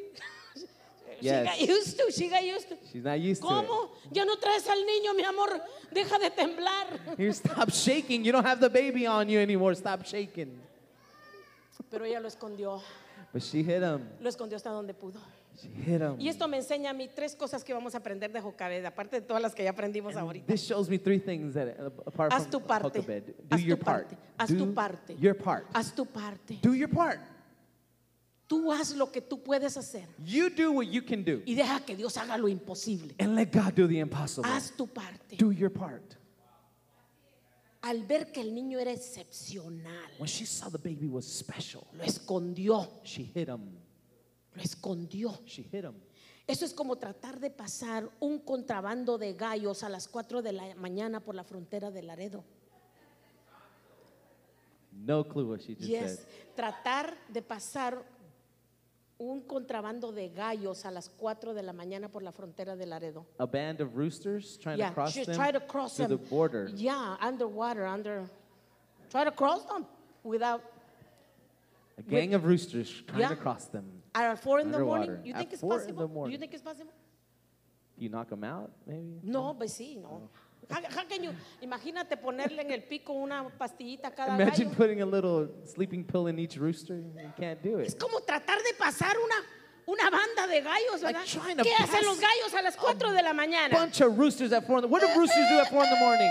[1.19, 1.45] She Yes.
[1.45, 2.77] got used to, she got used to.
[2.91, 3.91] She's not used to ¿Cómo?
[4.11, 5.61] Ya no traes al niño, mi amor.
[5.91, 7.17] Deja de temblar.
[7.17, 8.23] Here, stop shaking.
[8.25, 9.75] You don't have the baby on you anymore.
[9.75, 10.59] Stop shaking.
[11.89, 12.81] Pero ella lo escondió.
[13.31, 14.07] But she hit him.
[14.19, 15.19] Lo escondió hasta donde pudo.
[15.61, 16.19] She hit him.
[16.19, 19.21] Y esto me enseña a mí tres cosas que vamos a aprender de Jocabed, aparte
[19.21, 20.47] de todas las que ya aprendimos ahorita.
[20.47, 22.99] This shows me three things that uh, apart Haz from tu parte.
[22.99, 23.25] Jochebed.
[23.27, 24.07] Do Haz your tu part.
[24.09, 24.17] parte.
[24.39, 25.15] Haz Do tu parte.
[25.19, 25.65] Your part.
[25.73, 26.59] Haz tu parte.
[26.61, 27.19] Do your part.
[28.47, 31.41] Tú haz lo que tú puedes hacer You do what you can do.
[31.45, 33.15] y deja que Dios haga lo imposible.
[33.19, 34.49] And let God do the impossible.
[34.49, 35.37] Haz tu parte.
[35.37, 36.15] Do your part.
[37.81, 42.03] Al ver que el niño era excepcional, When she saw the baby was special, lo
[42.03, 43.77] escondió, she hit him.
[44.55, 45.39] lo escondió.
[45.45, 45.95] She hit him.
[46.47, 50.75] Eso es como tratar de pasar un contrabando de gallos a las 4 de la
[50.75, 52.43] mañana por la frontera de Laredo.
[54.91, 56.27] No clue what she just Yes, said.
[56.55, 58.05] tratar de pasar
[59.23, 63.25] un contrabando de gallos a las 4 de la mañana por la frontera de Laredo.
[63.39, 66.09] A band of roosters trying Yeah, to cross them tried to cross them.
[66.09, 66.69] the border.
[66.75, 68.29] Yeah, underwater, under.
[69.09, 69.85] Try to cross them
[70.23, 70.61] without.
[71.97, 73.29] A gang of roosters trying Yeah.
[73.29, 73.85] to cross them.
[74.15, 75.23] At four in the morning.
[75.23, 76.07] You At think it's possible?
[76.07, 76.91] Do you think it's possible?
[77.97, 79.19] You knock them out, maybe?
[79.23, 80.29] No, pues sí, no.
[80.69, 84.77] How, how can you, imagínate ponerle en el pico una pastillita a cada Imagine gallo.
[84.77, 86.95] putting a little sleeping pill in each rooster.
[86.97, 87.99] You can't do Es it.
[87.99, 89.35] como tratar de pasar una,
[89.87, 91.23] una banda de gallos, ¿verdad?
[91.25, 93.69] trying to ¿Qué hacen pass los gallos a las 4 de la mañana?
[93.77, 95.99] Bunch of roosters at four in the What do roosters do at four in the
[95.99, 96.29] morning?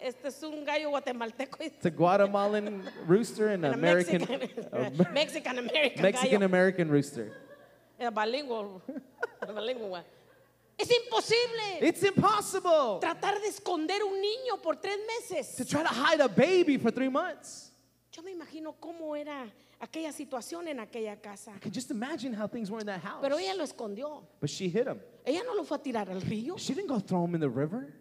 [0.00, 1.58] Este es un gallo guatemalteco.
[1.60, 4.70] y- It's a Guatemalan rooster and an American, Mexican,
[5.06, 6.44] a Mexican American Mexican gallo.
[6.46, 7.32] American rooster.
[7.98, 8.80] Eh, Bilingüe.
[9.46, 10.04] Bilingüe.
[10.78, 15.66] Es imposible It's impossible tratar de esconder un niño por tres to meses.
[15.68, 17.72] try to hide a baby for three months.
[18.12, 19.46] Yo me imagino cómo era
[19.80, 21.52] aquella situación en aquella casa.
[21.56, 23.20] I can just imagine how things were in that house.
[23.20, 24.22] Pero ella lo escondió.
[24.40, 25.00] But she hit him.
[25.26, 26.56] Ella no lo fue a tirar al río.
[26.58, 27.92] She didn't go throw him in the river.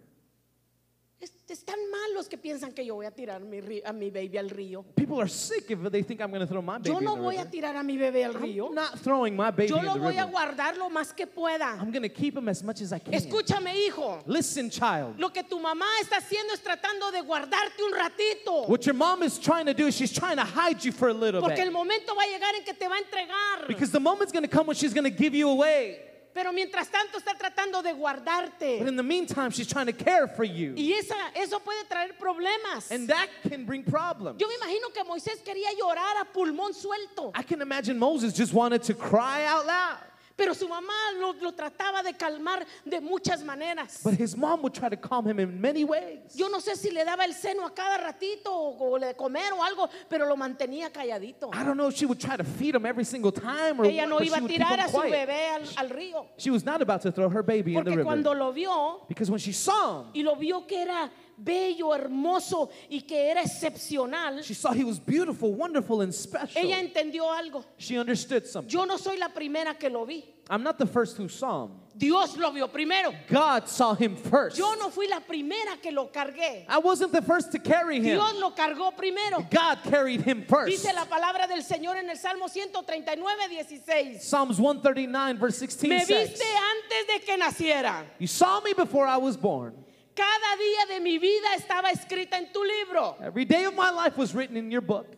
[1.19, 4.37] Es- Están mal los que piensan que yo voy a tirar mi a mi baby
[4.37, 4.83] al río.
[4.95, 7.17] People are sick if they think I'm going to throw my baby Yo no in
[7.19, 7.49] the voy a river.
[7.51, 8.67] tirar a mi bebé al río.
[8.67, 10.31] I'm not throwing my baby Yo in lo the voy a river.
[10.31, 11.77] guardar lo más que pueda.
[11.79, 13.13] I'm going to keep him as much as I can.
[13.13, 14.19] Escúchame, hijo.
[14.27, 15.17] Listen, child.
[15.17, 18.67] Lo que tu mamá está haciendo es tratando de guardarte un ratito.
[18.67, 21.13] What your mom is trying to do is she's trying to hide you for a
[21.13, 21.65] little Porque bit.
[21.65, 23.67] el momento va a llegar en que te va a entregar.
[23.67, 26.01] Because the moment's going to come when she's going to give you away.
[26.37, 28.77] Pero mientras tanto está tratando de But guardarte.
[28.87, 30.75] in the meantime, she's trying to care for you.
[30.77, 32.91] Y esa, eso puede traer problemas.
[32.91, 34.39] And that can bring problems.
[34.39, 37.31] Yo me imagino que Moisés quería llorar a pulmón suelto.
[37.33, 39.97] I can imagine Moses just wanted to cry out loud.
[40.37, 44.01] Pero su mamá lo, lo trataba de calmar de muchas maneras.
[44.03, 46.19] But his mom would try to calm him in many ways.
[46.35, 49.51] Yo no sé si le daba el seno a cada ratito o, o le comer
[49.53, 51.49] o algo, pero lo mantenía calladito.
[51.53, 54.01] I don't know if she would try to feed him every single time or Ella
[54.03, 55.27] what, no but iba she a would keep tirar him a su quiet.
[55.27, 56.25] bebé al, al río.
[56.37, 58.03] She was not about to throw her baby in the Porque river.
[58.03, 62.69] cuando lo vio Because when she saw him, y lo vio que era bello, hermoso
[62.89, 66.61] y que era excepcional, she saw he was beautiful, wonderful, and special.
[66.61, 67.63] ella entendió algo.
[67.77, 68.69] She understood something.
[68.69, 70.23] Yo no soy la primera que lo vi.
[70.49, 71.71] I'm not the first who saw him.
[71.97, 73.13] Dios lo vio primero.
[73.27, 74.57] God saw him first.
[74.57, 76.63] Yo no fui la primera que lo cargué.
[76.69, 78.17] I wasn't the first to carry him.
[78.17, 79.45] Dios lo cargó primero.
[79.49, 80.69] God carried him first.
[80.69, 84.23] Dice la palabra del Señor en el Salmo 139, 16.
[84.23, 88.05] Psalms 139, verse 16 Me says, viste antes de que naciera.
[88.19, 89.73] You saw me before I was born.
[90.17, 93.15] Cada día de mi vida estaba escrita en tu libro.
[93.21, 95.15] Every day of my life was written in your book.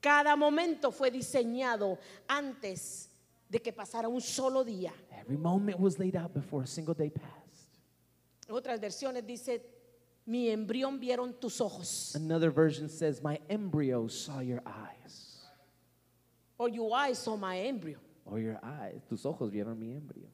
[0.00, 1.98] Cada momento fue diseñado
[2.28, 3.08] antes
[3.50, 4.92] de que pasara un solo día.
[5.20, 7.80] Every moment was laid out before a single day passed.
[8.48, 9.60] En otras versiones dice,
[10.24, 12.14] mi embrión vieron tus ojos.
[12.14, 15.46] Another version says, My embryo saw your eyes.
[16.58, 17.98] Or your eyes saw my embryo.
[18.24, 19.00] Or your eyes.
[19.08, 20.28] Tus ojos vieron mi embryo.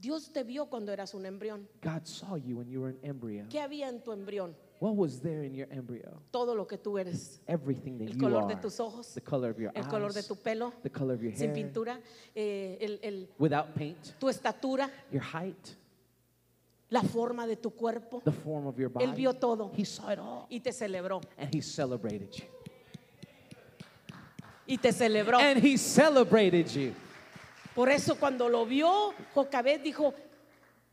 [0.00, 1.66] Dios te vio cuando eras un embrión.
[1.82, 3.44] God saw you when you were an embryo.
[3.50, 4.54] ¿Qué había en tu embrión?
[4.80, 6.22] What was there in your embryo?
[6.30, 7.40] Todo lo que tú eres.
[7.48, 8.54] Everything that El you color are.
[8.54, 9.88] de tus ojos, the color of your el eyes.
[9.90, 11.54] color de tu pelo, the color of your sin hair.
[11.54, 12.00] pintura,
[12.32, 14.16] eh, el- el- Without paint.
[14.20, 15.74] tu estatura, Your height.
[16.90, 18.22] la forma de tu cuerpo.
[18.24, 19.04] The form of your body.
[19.04, 20.46] Él vio todo He saw it all.
[20.48, 21.20] y te celebró.
[21.36, 22.44] And he celebrated you.
[24.64, 25.38] Y te celebró.
[25.40, 26.94] And he celebrated you.
[27.78, 30.12] Por eso cuando lo vio, Jocabed dijo,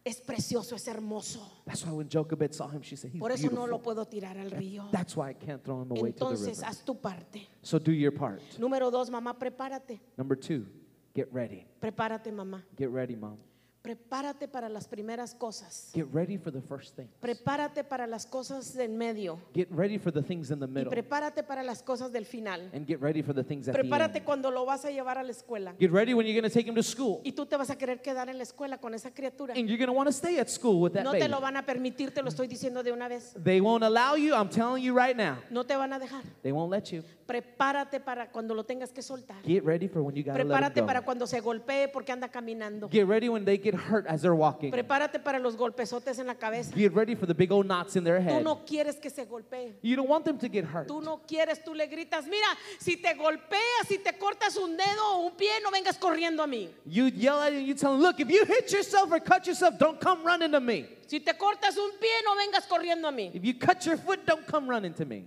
[0.04, 1.63] es precioso, es hermoso.
[1.65, 4.38] That's why when Jochebed saw him, she said, He's Por eso no lo puedo tirar
[4.38, 4.88] al río.
[4.92, 6.65] That's why I can't throw him away to the Entonces, river.
[6.67, 7.48] haz tu parte.
[7.63, 8.40] So do your part.
[8.60, 10.00] Número dos, mamá, prepárate.
[10.15, 10.67] Number two,
[11.15, 11.65] get ready.
[11.81, 12.62] Prepárate, mamá.
[12.77, 13.40] Get ready, mom.
[13.86, 15.92] Prepárate para las primeras cosas.
[15.94, 17.08] Get ready for the first thing.
[17.21, 19.40] Prepárate para las cosas del medio.
[19.54, 20.90] Get ready for the things in the Y middle.
[20.90, 22.69] prepárate para las cosas del final.
[22.73, 24.25] And get ready for the things at the Prepárate end.
[24.25, 25.75] cuando lo vas a llevar a la escuela.
[25.79, 27.21] Get ready when you're going to take him to school.
[27.23, 29.54] Y tú te vas a querer quedar en la escuela con esa criatura.
[29.56, 31.31] And you're going to want to stay at school with that No te baby.
[31.31, 33.33] lo van a permitir, te lo estoy diciendo de una vez.
[33.44, 34.33] They won't allow you.
[34.33, 35.38] I'm telling you right now.
[35.52, 36.23] No te van a dejar.
[36.42, 37.04] They won't let you.
[37.26, 39.42] Prepárate para cuando lo tengas que soltar.
[39.44, 42.88] Get ready for when you Prepárate para cuando se golpee porque anda caminando.
[42.92, 44.71] Get ready when they get hurt as they're walking.
[44.71, 46.71] Prepárate para los golpezotes en la cabeza.
[46.76, 48.44] Get ready for the big old knots in their Tú head.
[48.44, 49.73] no quieres que se golpee.
[49.82, 50.88] You don't want them to get hurt.
[50.88, 52.48] Tú no quieres, tú le gritas, mira,
[52.80, 56.48] si te golpeas, si te cortas un dedo o un pie, no vengas corriendo a
[56.48, 56.69] mí.
[56.86, 59.80] You yell at and you tell him, look, if you hit yourself or cut yourself,
[59.80, 60.86] don't come running to me.
[61.08, 63.32] Si te cortas un pie, no vengas corriendo a mí.
[63.34, 65.26] If you cut your foot, don't come running to me.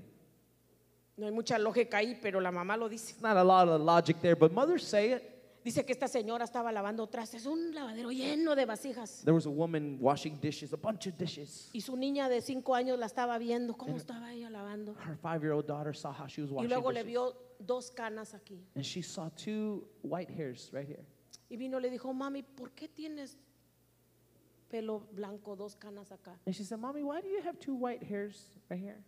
[1.19, 3.15] No hay mucha lógica ahí, pero la mamá lo dice.
[3.21, 5.23] Not a lot of logic there, but mothers say it.
[5.65, 9.23] Dice que esta señora estaba lavando trastes, un lavadero lleno de vasijas.
[9.25, 11.69] There was a woman washing dishes, a bunch of dishes.
[11.75, 14.95] Y su niña de cinco años la estaba viendo, cómo estaba ella lavando.
[15.05, 17.07] Her five-year-old daughter saw how she was Y washing luego le dishes.
[17.09, 18.65] vio dos canas aquí.
[18.77, 21.05] And she saw two white hairs right here.
[21.51, 23.37] Y vino y le dijo, mami, ¿por qué tienes
[24.71, 26.39] pelo blanco, dos canas acá?
[26.47, 29.03] And she said, Mommy, why do you have two white hairs right here?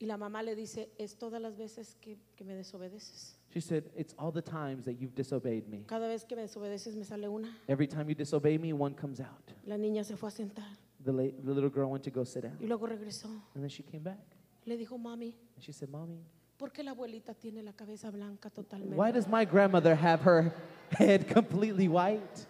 [0.00, 3.36] Y la mamá le dice, es todas las veces que, que me desobedeces.
[3.52, 5.84] She said, It's all the times that you've disobeyed me.
[5.86, 7.54] Cada vez que me desobedeces me sale una.
[7.68, 9.52] Every time you disobey me, one comes out.
[9.66, 10.64] La niña se fue a sentar
[11.04, 12.56] The, la- the little girl went to go sit down.
[12.60, 13.28] y luego regresó.
[13.54, 14.18] And then she came back.
[14.64, 16.22] Le dijo, mami, And she said, Mommy,
[16.56, 18.94] ¿por qué la abuelita tiene la cabeza blanca totalmente?
[18.96, 20.54] why does my grandmother have her
[20.98, 22.46] head completely white?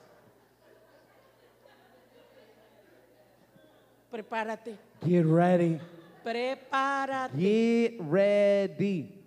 [4.12, 5.80] Prepárate, Get ready.
[6.23, 7.37] Prepárate.
[7.37, 9.21] Get ready.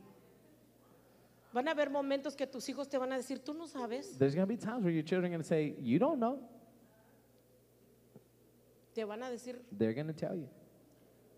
[1.54, 4.18] Van a haber momentos que tus hijos te van a decir, tú no sabes.
[4.18, 6.40] There's going to be times where your children are going to say, You don't know.
[8.94, 10.48] Te van a decir They're going to tell you.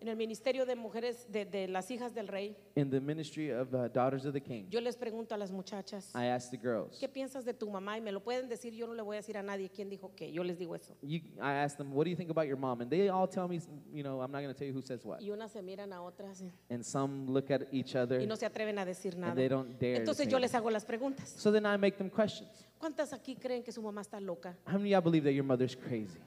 [0.06, 2.56] En el ministerio de mujeres de, de las hijas del rey.
[2.76, 6.14] In the ministry of uh, Daughters of the King, Yo les pregunto a las muchachas,
[6.14, 7.98] I asked the girls, ¿qué piensas de tu mamá?
[7.98, 10.12] Y me lo pueden decir, yo no le voy a decir a nadie quién dijo
[10.14, 10.30] qué.
[10.30, 10.94] Yo les digo eso.
[11.02, 12.80] you, I asked them, What do you think about your mom?
[12.80, 13.60] And they all tell me,
[13.92, 15.20] you know, I'm not going to tell you who says what.
[15.20, 18.20] Y unas se miran a otras eh, And some look at each other.
[18.20, 19.34] y no se atreven a decir And nada.
[19.34, 20.58] they don't dare to Entonces say yo les anything.
[20.58, 21.28] hago las preguntas.
[21.36, 22.50] So then I make them questions.
[22.78, 24.56] ¿Cuántas aquí creen que su mamá está loca?
[24.66, 26.20] How many of y'all believe that your mother's crazy?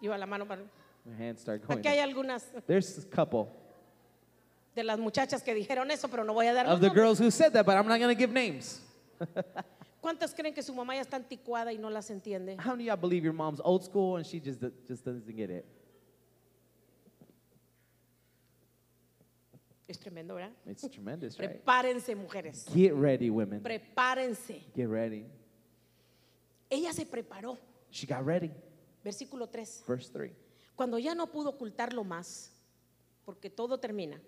[0.00, 0.62] Lleva la mano para...
[1.08, 1.78] My hands start going.
[1.78, 3.48] Aquí hay algunas There's a couple
[4.74, 7.02] de las muchachas que dijeron eso, pero no voy a dar los of the nombres.
[7.02, 8.80] girls who said that, but I'm not going to give names.
[10.00, 12.56] ¿Cuántas creen que su mamá ya está anticuada y no las entiende?
[12.58, 15.50] How many of y'all believe your mom's old school and she just, just doesn't get
[15.50, 15.66] it?
[19.88, 20.52] Es tremendo, ¿verdad?
[20.66, 21.64] It's tremendous, right?
[21.64, 22.66] Prepárense, mujeres.
[22.72, 23.60] Get ready, women.
[23.62, 24.62] Prepárense.
[24.76, 25.24] Get ready.
[26.70, 27.56] Ella se preparó.
[27.90, 28.52] She got ready.
[29.02, 29.84] Versículo 3.
[29.86, 30.30] Verse 3.
[30.78, 32.52] Cuando ya no pudo ocultarlo más,
[33.24, 34.22] porque todo termina.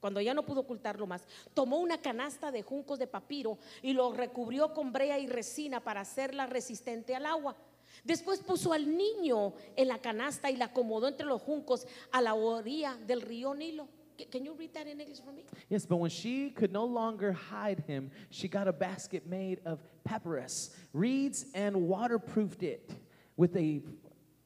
[0.00, 1.22] Cuando ya no pudo ocultarlo más,
[1.54, 6.00] tomó una canasta de juncos de papiro y lo recubrió con brea y resina para
[6.00, 7.54] hacerla resistente al agua.
[8.02, 12.34] Después puso al niño en la canasta y la acomodó entre los juncos a la
[12.34, 13.86] orilla del río Nilo.
[14.28, 15.44] Can you read that in English for me?
[15.68, 19.78] Yes, but when she could no longer hide him, she got a basket made of
[20.02, 22.90] papyrus, reeds, and waterproofed it
[23.36, 23.82] with a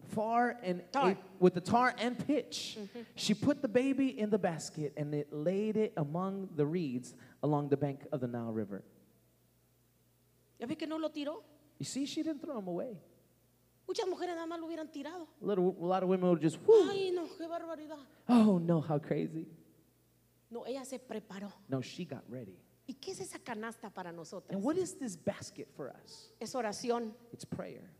[0.09, 2.77] far and a- with the tar and pitch.
[2.79, 3.01] Mm-hmm.
[3.15, 7.69] She put the baby in the basket and it laid it among the reeds along
[7.69, 8.83] the bank of the Nile River.
[10.59, 11.43] ¿Ya que no lo tiró?
[11.79, 12.99] You see, she didn't throw him away.
[13.87, 15.29] Muchas mujeres nada más lo hubieran tirado.
[15.41, 17.99] A, little, a lot of women would just, Whew, Ay, no, qué barbaridad.
[18.29, 19.47] oh no, how crazy.
[20.51, 21.53] No, ella se preparó.
[21.69, 22.57] No, she got ready.
[22.89, 24.51] ¿Y qué es esa canasta para nosotros?
[24.55, 26.31] And what is this basket for us?
[26.41, 27.91] Es oración, It's prayer,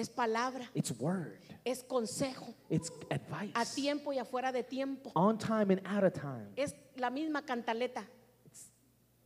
[0.00, 3.74] es palabra, it's word, es consejo, it's a advice.
[3.74, 5.12] tiempo y afuera de tiempo.
[5.14, 6.48] On time and out of time.
[6.56, 8.04] Es la misma cantaleta.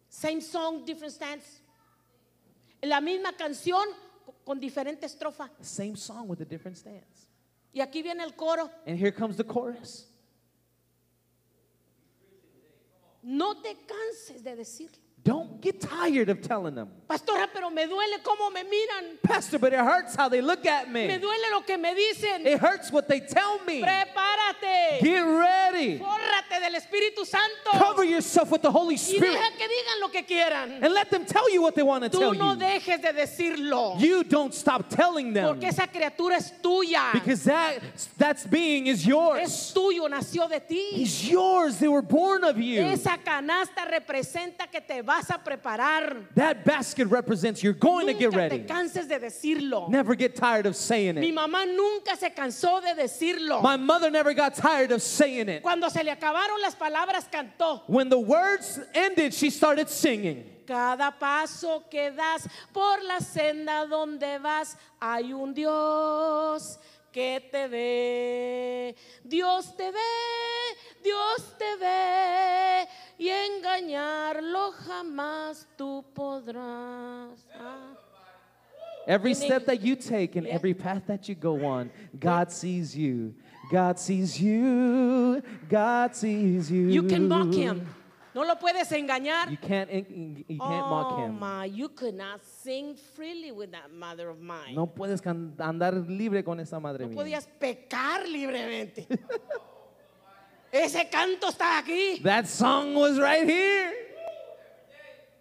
[0.08, 1.60] Same song, different stance.
[2.82, 3.84] La misma canción
[4.24, 5.50] co- con diferente estrofa.
[5.60, 7.26] Same song with a different stance.
[7.72, 8.70] Y aquí viene el coro.
[8.86, 10.06] And here comes the chorus.
[13.22, 14.98] No te canses de decirlo.
[15.24, 16.88] Don't get tired of telling them.
[17.08, 19.16] Pastora, pero me duele cómo me miran.
[19.22, 21.14] Pastor, but it hurts how they look at Me me.
[21.18, 22.44] duele lo que me dicen.
[22.44, 23.80] It hurts what they tell me.
[23.80, 25.00] Prepárate.
[25.00, 25.98] Get ready.
[25.98, 27.70] Del Espíritu Santo.
[27.72, 30.78] Cover yourself with the Holy Y Spirit deja que digan lo que quieran.
[30.82, 32.58] and let them tell you what they want to Tú tell no you.
[32.60, 33.98] dejes de decirlo.
[34.00, 37.12] You don't stop telling them Porque esa criatura es tuya.
[37.12, 37.80] because that
[38.16, 39.72] that's being is Es yours.
[39.74, 40.90] tuyo, nació de ti.
[40.92, 41.78] He's yours.
[41.78, 42.80] They were born of you.
[42.82, 46.24] Esa canasta representa que te va vas a preparar.
[46.34, 48.64] That basket represents you're going to get Nunca te ready.
[48.66, 49.88] canses de decirlo.
[49.88, 51.34] Never get tired of saying Mi it.
[51.34, 53.62] mamá nunca se cansó de decirlo.
[53.62, 55.62] My mother never got tired of saying it.
[55.62, 57.82] Cuando se le acabaron las palabras, cantó.
[57.86, 60.44] When the words ended, she started singing.
[60.66, 66.78] Cada paso que das por la senda donde vas, hay un Dios
[67.14, 68.96] que te ve.
[69.24, 69.98] Dios te ve,
[71.02, 77.46] Dios te ve, y engañarlo jamás tú podrás.
[77.54, 77.94] Ah.
[79.06, 83.34] Every step that you take and every path that you go on, God sees you.
[83.70, 85.42] God sees you.
[85.68, 86.88] God sees you.
[86.88, 87.86] You can mock him.
[88.34, 89.48] No lo puedes engañar.
[89.50, 91.38] You can't, you can't mock oh him.
[91.38, 94.74] my, you could not sing freely with that mother of mine.
[94.74, 97.16] No puedes can- andar libre con esa madre No mía.
[97.16, 99.06] podías pecar libremente.
[100.72, 102.20] Ese canto está aquí.
[102.24, 103.92] That song was right here.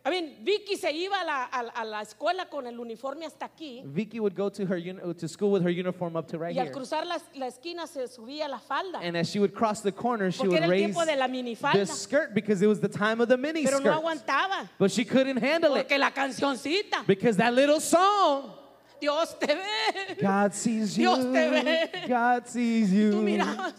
[0.06, 3.46] I mean, Vicky se iba a la, a- a la escuela con el uniforme hasta
[3.46, 6.54] aquí Vicky would go to her uni- to school with her uniform up to right
[6.54, 6.74] y al here.
[6.76, 9.00] cruzar la, la esquina se subía la falda.
[9.02, 11.16] And as she would cross the corner, she Porque would era el raise tiempo de
[11.16, 14.04] la the skirt because it was the time of the mini Pero no skirt.
[14.04, 14.68] aguantaba.
[14.78, 18.52] But she couldn't handle it Porque la cancioncita, because that little song.
[19.00, 20.16] Dios te ve.
[20.22, 21.04] God sees you.
[21.06, 21.90] Dios te ve.
[22.10, 23.12] God sees Tú you.
[23.22, 23.74] mirabas.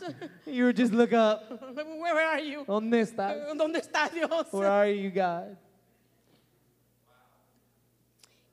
[0.46, 1.60] You would just look up.
[1.98, 2.64] Where are you?
[2.66, 3.54] ¿Dónde estás?
[3.56, 4.46] ¿Dónde está Dios?
[4.52, 5.56] Where are you, God?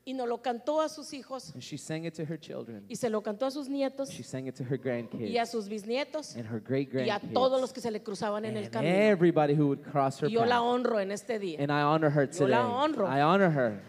[0.04, 2.84] Y nos lo cantó a sus hijos And she sang it to her children.
[2.90, 5.50] y se lo cantó a sus nietos She sang it to her y a grandkids
[5.52, 7.74] sus bisnietos and her great y a todos los grandkids.
[7.74, 8.96] que se le cruzaban en el And camino.
[8.96, 11.60] everybody who would cross her Y yo la honro en este día.
[11.60, 12.50] And I honor her Yo today.
[12.50, 13.06] la honro.
[13.08, 13.80] I honor her.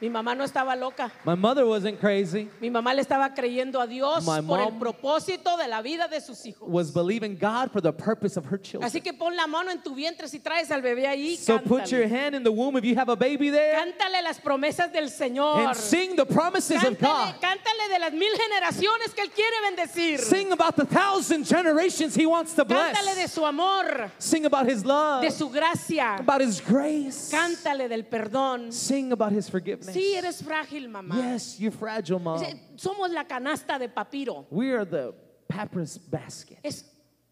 [0.00, 1.10] Mi mamá no estaba loca.
[1.26, 2.48] My mother wasn't crazy.
[2.60, 6.20] Mi mamá le estaba creyendo a Dios My por el propósito de la vida de
[6.22, 6.66] sus hijos.
[6.68, 8.88] Was believing God for the purpose of her children.
[8.90, 11.36] Así que pon la mano en tu vientre si traes al bebé ahí.
[11.36, 12.10] So put your cántale.
[12.10, 15.66] hand in the womb if you have a baby there Cántale las promesas del Señor.
[15.66, 17.40] and sing the promises of Cántale, God.
[17.42, 20.18] cántale de las mil generaciones que Él quiere bendecir.
[20.20, 23.32] Sing about the thousand generations He wants to Cántale de bless.
[23.34, 26.16] su amor, Sing about His love, de su gracia.
[26.18, 27.30] about His grace.
[27.30, 28.72] Cántale del perdón.
[28.72, 29.89] Sing about His forgiveness.
[29.92, 31.14] Sí, eres frágil, mamá.
[31.16, 32.40] Yes, you're fragile, mom.
[32.76, 34.46] Somos la canasta de papiro.
[34.50, 35.12] We are the
[35.48, 36.58] papyrus basket.
[36.62, 36.84] Es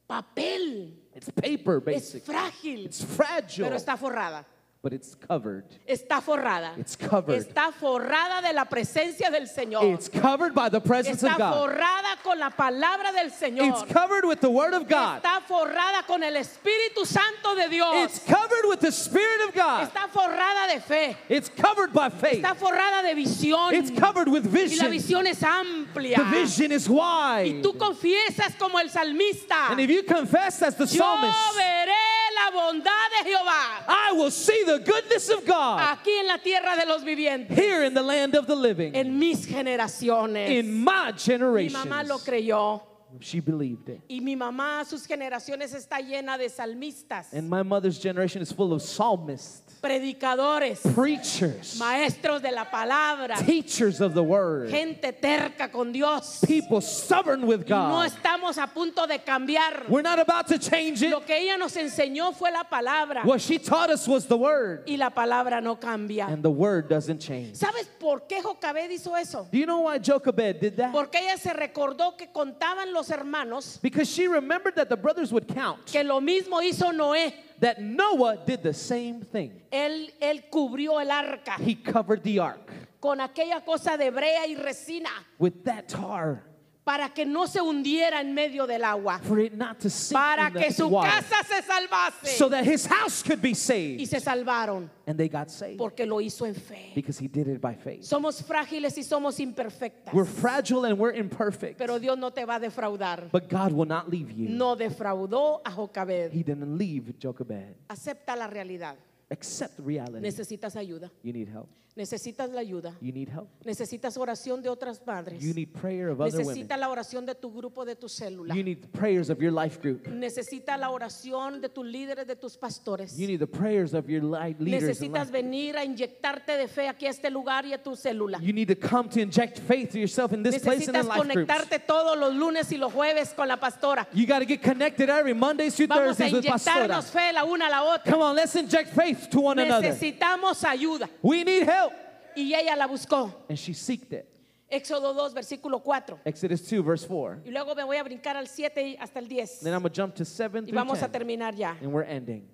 [0.08, 0.92] papel.
[1.14, 2.34] It's paper, Es basically.
[2.34, 2.84] frágil.
[2.86, 4.44] It's fragile, Pero está forrada.
[4.80, 5.64] But it's covered.
[5.88, 6.78] Está forrada.
[6.78, 7.44] It's covered.
[7.44, 9.94] Está forrada de la presencia del Señor.
[9.94, 11.68] It's covered by the presence Está of God.
[11.68, 13.68] forrada con la palabra del Señor.
[13.68, 15.20] It's covered with the Word of God.
[15.20, 18.04] Está forrada con el Espíritu Santo de Dios.
[18.04, 19.88] It's covered with the Spirit of God.
[19.88, 21.16] Está forrada de fe.
[21.28, 22.44] It's covered by faith.
[22.44, 23.72] Está forrada de visión.
[23.72, 24.92] It's covered with y la vision.
[24.92, 26.18] visión es amplia.
[26.18, 27.62] The vision is y wide.
[27.62, 29.70] tú confiesas como el salmista.
[29.70, 34.30] And if you confess as the Yo psalmist, veré la bondad de Jehová I will
[34.30, 37.56] see the goodness of God aquí en la tierra de los vivientes.
[37.56, 38.94] here in the land of the living.
[38.94, 40.48] En mis generaciones.
[40.50, 41.88] In my mi generation.
[41.88, 42.80] mamá lo creyó.
[43.20, 44.00] She believed it.
[44.08, 48.72] Y mi mamá, sus generaciones está llena de salmistas, And my mother's generation is full
[48.72, 55.90] of psalmists, predicadores, preachers, maestros de la palabra, teachers of the word, gente terca con
[55.92, 56.40] Dios.
[56.46, 58.10] people stubborn with Y no God.
[58.10, 59.88] estamos a punto de cambiar.
[59.88, 61.10] We're not about to change it.
[61.10, 63.24] Lo que ella nos enseñó fue la palabra.
[63.24, 66.26] What she taught us was the word, Y la palabra no cambia.
[66.28, 67.56] and the word doesn't change.
[67.56, 69.46] ¿Sabes por qué Jocabed hizo eso?
[69.50, 70.92] Do you know why Jochebed did that?
[70.92, 75.46] Porque ella se recordó que contaban los hermanos Because she remembered that the brothers would
[75.46, 77.32] count que lo mismo hizo Noé.
[77.60, 79.52] that Noah did the same thing.
[79.72, 82.70] Él, él cubrió el arca He covered the ark
[83.00, 86.42] con aquella cosa de brea y resina with that tar
[86.88, 90.46] para que no se hundiera en medio del agua, for it not to sink para
[90.46, 92.28] in que the su water, casa se salvase.
[92.38, 94.06] so that his house could be y saved.
[94.08, 96.92] se salvaron And they got saved porque lo hizo en fe.
[96.94, 98.04] because he did it by faith.
[98.04, 102.54] Somos frágiles y somos imperfectas, We're fragile and we're imperfect, pero Dios no te va
[102.54, 103.30] a defraudar.
[103.30, 104.48] but God will not leave you.
[104.48, 106.32] No defraudó a Jocabed.
[106.32, 107.74] He didn't leave Jochebed.
[107.90, 108.96] Acepta la realidad.
[109.30, 110.20] Accept reality.
[110.20, 111.10] Necesitas ayuda.
[111.22, 111.68] You need help.
[111.98, 112.96] Necesitas la ayuda.
[113.00, 113.48] You need help.
[113.64, 115.42] Necesitas oración de otras madres.
[115.42, 116.68] You need prayer of other women.
[116.78, 118.54] La oración de tu grupo, de tu célula.
[118.54, 120.06] You need the prayers of your life group.
[120.06, 123.18] Necesita la oración de tus líderes, de tus pastores.
[123.18, 125.00] You need the prayers of your leaders.
[125.00, 128.38] Necesitas venir a inyectarte de fe aquí a este lugar y a tu célula.
[128.40, 131.08] You need to come to inject faith to yourself in this place and in Necesitas
[131.08, 131.48] life groups.
[131.48, 134.06] conectarte todos los lunes y los jueves con la pastora.
[134.12, 136.84] You got to get connected every Mondays through Vamos a Thursdays with Pastora.
[136.86, 138.12] inyectarnos fe la una a la otra.
[138.12, 139.88] Come on, let's inject faith to one another.
[139.88, 141.08] Necesitamos ayuda.
[141.22, 141.92] We need help.
[142.36, 143.32] Y ella la buscó.
[143.48, 144.34] And she seeked it.
[144.70, 146.20] Éxodo 2, versículo 4.
[146.26, 147.40] Exodus 2, verse 4.
[147.46, 149.60] Y luego me voy a brincar al 7 y hasta el 10.
[149.60, 151.12] Then I'm going to jump to 7 Y vamos a 10.
[151.12, 151.74] terminar ya.
[151.80, 152.46] And we're ending.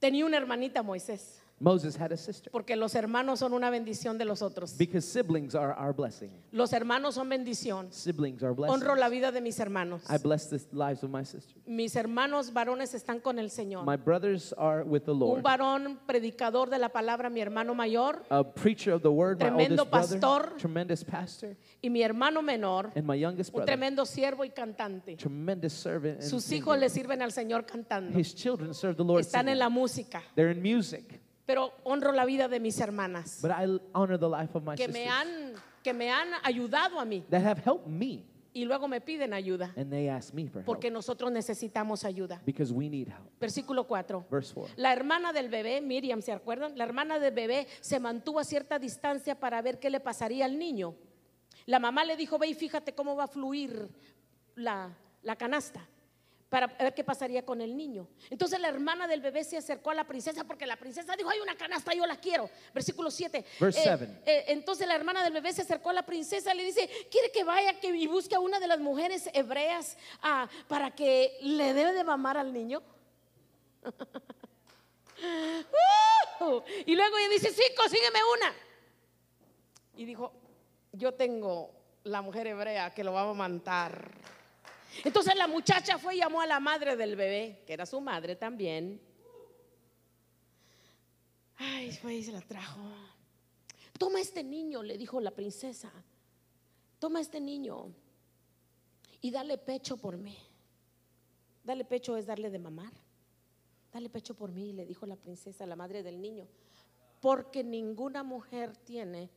[0.00, 4.24] Tenía una hermanita Moisés, Moses had a sister porque los hermanos son una bendición de
[4.24, 4.76] los otros.
[4.76, 6.30] because siblings are our blessing.
[6.50, 7.92] Los hermanos son bendición.
[7.92, 8.82] Siblings are blessings.
[8.82, 10.02] Honro la vida de mis hermanos.
[10.10, 11.54] I bless the lives of my sisters.
[11.66, 13.84] Mis hermanos varones están con el Señor.
[13.86, 15.42] My brothers are with the Un Lord.
[15.42, 19.84] varón predicador de la palabra, mi hermano mayor, A preacher of the word, my Tremendo
[19.84, 20.56] brother, pastor.
[20.58, 25.16] tremendous pastor, y mi hermano menor, and my youngest un brother, tremendo siervo y cantante.
[25.16, 26.22] tremendous servant.
[26.22, 26.58] Sus singer.
[26.62, 28.18] hijos le sirven al Señor cantando.
[28.18, 29.20] His children serve the Lord.
[29.20, 29.52] Están singing.
[29.52, 30.22] en la música.
[30.34, 34.56] They're in music, Pero honro la vida de mis hermanas but I honor the life
[34.56, 37.86] of my que sisters me han, que me han ayudado a mí that have helped
[37.88, 38.24] me,
[38.54, 42.40] y luego me piden ayuda and they ask me for help porque nosotros necesitamos ayuda.
[42.44, 43.28] because we need help.
[43.40, 44.26] Versículo 4.
[44.30, 44.74] Verse 4.
[44.76, 46.76] La hermana del bebé, Miriam, ¿se acuerdan?
[46.76, 50.58] La hermana del bebé se mantuvo a cierta distancia para ver qué le pasaría al
[50.58, 50.94] niño.
[51.66, 53.88] La mamá le dijo, ve y fíjate cómo va a fluir
[54.54, 55.88] la, la canasta
[56.52, 58.06] para ver qué pasaría con el niño.
[58.28, 61.40] Entonces la hermana del bebé se acercó a la princesa porque la princesa dijo, hay
[61.40, 62.50] una canasta, yo la quiero.
[62.74, 63.42] Versículo 7.
[63.58, 64.20] Verse seven.
[64.26, 67.42] entonces la hermana del bebé se acercó a la princesa y le dice, quiere que
[67.42, 71.94] vaya que, y busque a una de las mujeres hebreas ah, para que le debe
[71.94, 72.82] de mamar al niño.
[76.42, 76.60] ¡Uh!
[76.84, 78.54] Y luego ella dice, sí, consígueme una.
[79.96, 80.30] Y dijo,
[80.92, 81.70] yo tengo
[82.04, 84.10] la mujer hebrea que lo va a matar.
[85.04, 88.36] Entonces la muchacha fue y llamó a la madre del bebé, que era su madre
[88.36, 89.00] también.
[91.56, 92.80] Ay, fue y se la trajo.
[93.98, 95.92] Toma este niño, le dijo la princesa.
[96.98, 97.92] Toma este niño
[99.20, 100.36] y dale pecho por mí.
[101.64, 102.92] Dale pecho es darle de mamar.
[103.92, 106.48] Dale pecho por mí, le dijo la princesa, la madre del niño.
[107.20, 109.30] Porque ninguna mujer tiene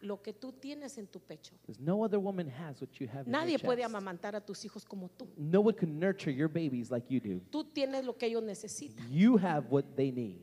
[0.00, 1.54] lo que tú tienes en tu pecho.
[1.78, 3.90] No other woman has what you have in Nadie your puede chest.
[3.94, 5.26] amamantar a tus hijos como tú.
[5.36, 7.40] No one can nurture your babies like you do.
[7.50, 9.06] Tú tienes lo que ellos necesitan.
[9.10, 10.40] You have what they need.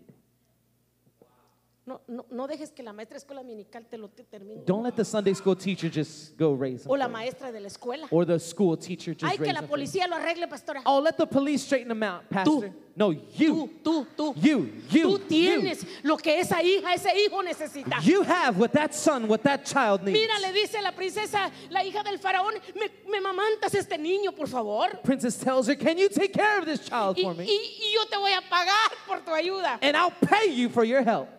[1.87, 4.61] No, no, no dejes que la maestra de escuela dominical te lo te termine.
[4.65, 6.91] Don't let the Sunday school teacher just go raise them.
[6.91, 7.17] O la for you.
[7.17, 8.07] maestra de la escuela.
[8.11, 9.85] Or the school teacher just Ay, que raise la them for you.
[9.85, 10.81] policía lo arregle, pastora.
[10.85, 12.73] Oh, let the police straighten them out, pastor.
[12.93, 13.69] No, Tú, you.
[13.81, 14.33] tú, tú.
[14.35, 18.01] You, you, Tú tienes lo que esa hija, ese hijo necesita.
[18.03, 20.19] You have what that son, what that child needs.
[20.19, 24.47] Mira, le dice la princesa, la hija del faraón, me, me mamantas este niño, por
[24.47, 24.89] favor.
[25.05, 27.45] Princess tells her, Can you take care of this child Y, for me?
[27.45, 29.77] y- y yo te voy a pagar por tu ayuda.
[29.81, 31.29] And I'll pay you for your help.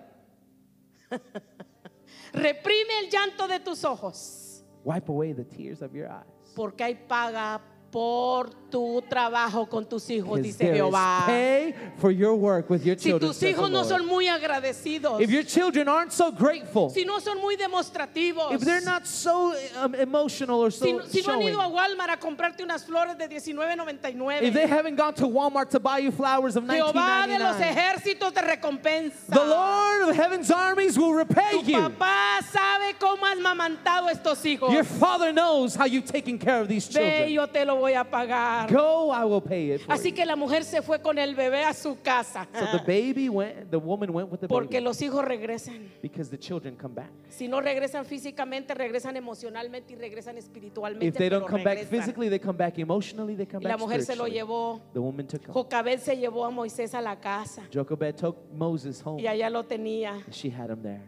[2.33, 6.53] Reprime el llanto de tus ojos, Wipe away the tears of your eyes.
[6.55, 11.27] porque hay paga por tu trabajo con tus hijos, dice there is Jehová.
[11.27, 13.31] pay for your work with your Si children.
[13.31, 17.05] tus says the hijos no son muy agradecidos, If your children aren't so grateful, si
[17.05, 21.33] no son muy demostrativos, if they're not so um, emotional or so si, si no
[21.35, 25.15] han showing, ido a Walmart a comprarte unas flores de if they 19.99, haven't gone
[25.15, 29.27] to Walmart to buy you flowers of Jehová de los 1999, ejércitos te recompensa.
[29.29, 31.79] the Lord of heaven's armies will repay Tu you.
[31.79, 34.73] papá sabe cómo has mamantado estos hijos.
[34.73, 37.31] Your father knows how you've taken care of these Ve, children.
[37.31, 38.58] yo te lo voy a pagar.
[38.67, 40.15] Go, I will pay it for Así you.
[40.17, 42.49] que la mujer se fue con el bebé a su casa.
[42.53, 45.89] So the baby went, the woman went with the Porque baby los hijos regresan.
[46.03, 47.11] because the children come back.
[47.29, 51.07] Si no regresan físicamente, regresan emocionalmente y regresan espiritualmente.
[51.07, 51.91] If they don't come back regresan.
[51.91, 54.81] physically, they come back emotionally, they come Y la back mujer se lo llevó.
[54.93, 55.53] The woman took him.
[55.53, 59.21] Jocabed se llevó a Moisés a la casa Jochebed took Moses home.
[59.23, 60.23] y allá lo tenía.
[60.31, 61.03] She had him there.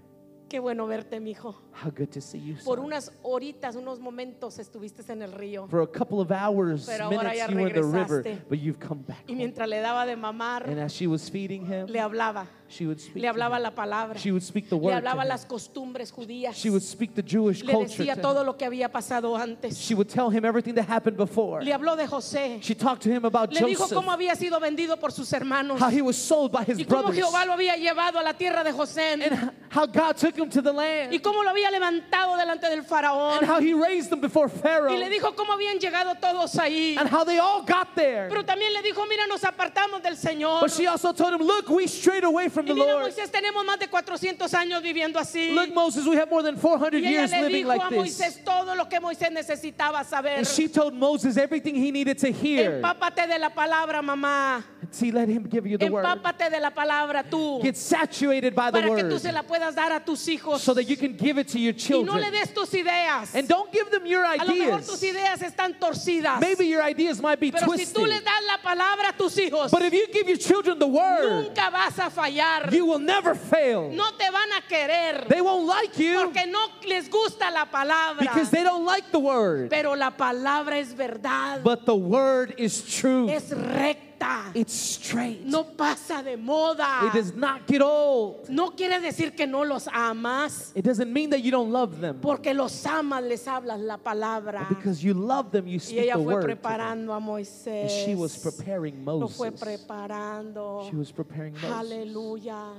[0.51, 1.55] Qué bueno verte, mi hijo.
[1.85, 5.69] How good to see you, Por unas horitas, unos momentos estuviste en el río.
[5.69, 8.49] For a couple of hours, Pero ahora minutes, ya you were in the river, regresaste.
[8.49, 9.23] but you've come back.
[9.29, 9.37] Y home.
[9.39, 12.49] mientras le daba de mamar, And as she was feeding him, le hablaba.
[12.71, 13.23] She would speak.
[13.23, 14.17] Le hablaba la palabra.
[14.19, 14.91] She would speak the Le word.
[15.03, 16.55] to hablaba las costumbres judías.
[16.55, 18.05] She would speak the Jewish Le culture.
[18.05, 19.77] decía to todo lo que había pasado antes.
[19.79, 21.63] She would tell him everything that happened before.
[21.63, 22.61] Le habló de José.
[22.63, 25.79] She talked to him about Le dijo Joseph, cómo había sido vendido por sus hermanos.
[25.81, 28.33] how he was sold by his Y cómo brothers, Jehová lo había llevado a la
[28.35, 29.15] tierra de José.
[29.21, 32.83] and how God took him to the land, Y cómo lo había levantado delante del
[32.85, 33.39] faraón.
[33.39, 36.97] and how he raised them before Pharaoh, Y le dijo cómo habían llegado todos ahí.
[36.99, 38.29] and how they all got there.
[38.29, 40.61] Pero también le dijo, mira, nos apartamos del Señor.
[40.61, 43.03] But she also told him, Look, we strayed away from Y the mira, Lord.
[43.11, 45.53] Moisés, tenemos más de 400 años viviendo así.
[45.55, 47.99] Look, Moses, we have more than 400 Y ella years le living like this.
[47.99, 50.39] Moisés todo lo que Moisés necesitaba saber.
[50.39, 52.81] And she told Moses everything he needed to hear.
[52.83, 54.63] Empápate de la palabra, mamá.
[54.93, 56.05] See, let him give you the word.
[56.05, 57.63] Empápate de la palabra tú.
[57.63, 60.61] Get saturated by the Para que tú word se la puedas dar a tus hijos.
[60.61, 62.33] so that you can give it to your Y no le children.
[62.33, 63.35] des tus ideas.
[63.35, 65.39] And don't give them your A lo mejor tus ideas.
[65.39, 66.41] ideas están torcidas.
[66.41, 68.09] Maybe your ideas might be Pero si tú twisted.
[68.09, 71.45] les das la palabra a tus hijos, But if you give your children the word,
[71.45, 72.50] nunca vas a fallar.
[72.73, 73.91] You will never fail.
[73.91, 75.27] No te van a querer.
[75.29, 78.21] They won't like you Porque no les gusta la palabra.
[78.21, 79.71] because they don't like the word.
[79.71, 81.63] Pero la palabra es verdad.
[81.63, 83.29] But the word is true.
[83.29, 84.10] Es recta.
[84.21, 84.53] Recta.
[84.55, 85.45] It's straight.
[85.45, 87.07] No pasa de moda.
[87.09, 88.49] It does not get old.
[88.49, 92.21] No quiere decir que no los amas, It doesn't mean that you don't love them.
[92.21, 94.67] porque los amas, les hablas la palabra.
[94.69, 96.41] But because you love them, you Y speak ella the fue word.
[96.43, 96.57] to them.
[96.59, 97.83] preparando a Moisés.
[97.83, 99.61] And she was preparing Lo fue Moses.
[99.61, 100.89] preparando.
[100.91, 101.71] She was preparing Moses.
[101.71, 102.73] Aleluya.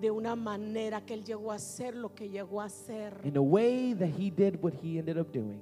[0.00, 3.20] De una manera que él llegó a hacer lo que llegó a hacer.
[3.22, 5.60] In a way that he did what he ended up doing.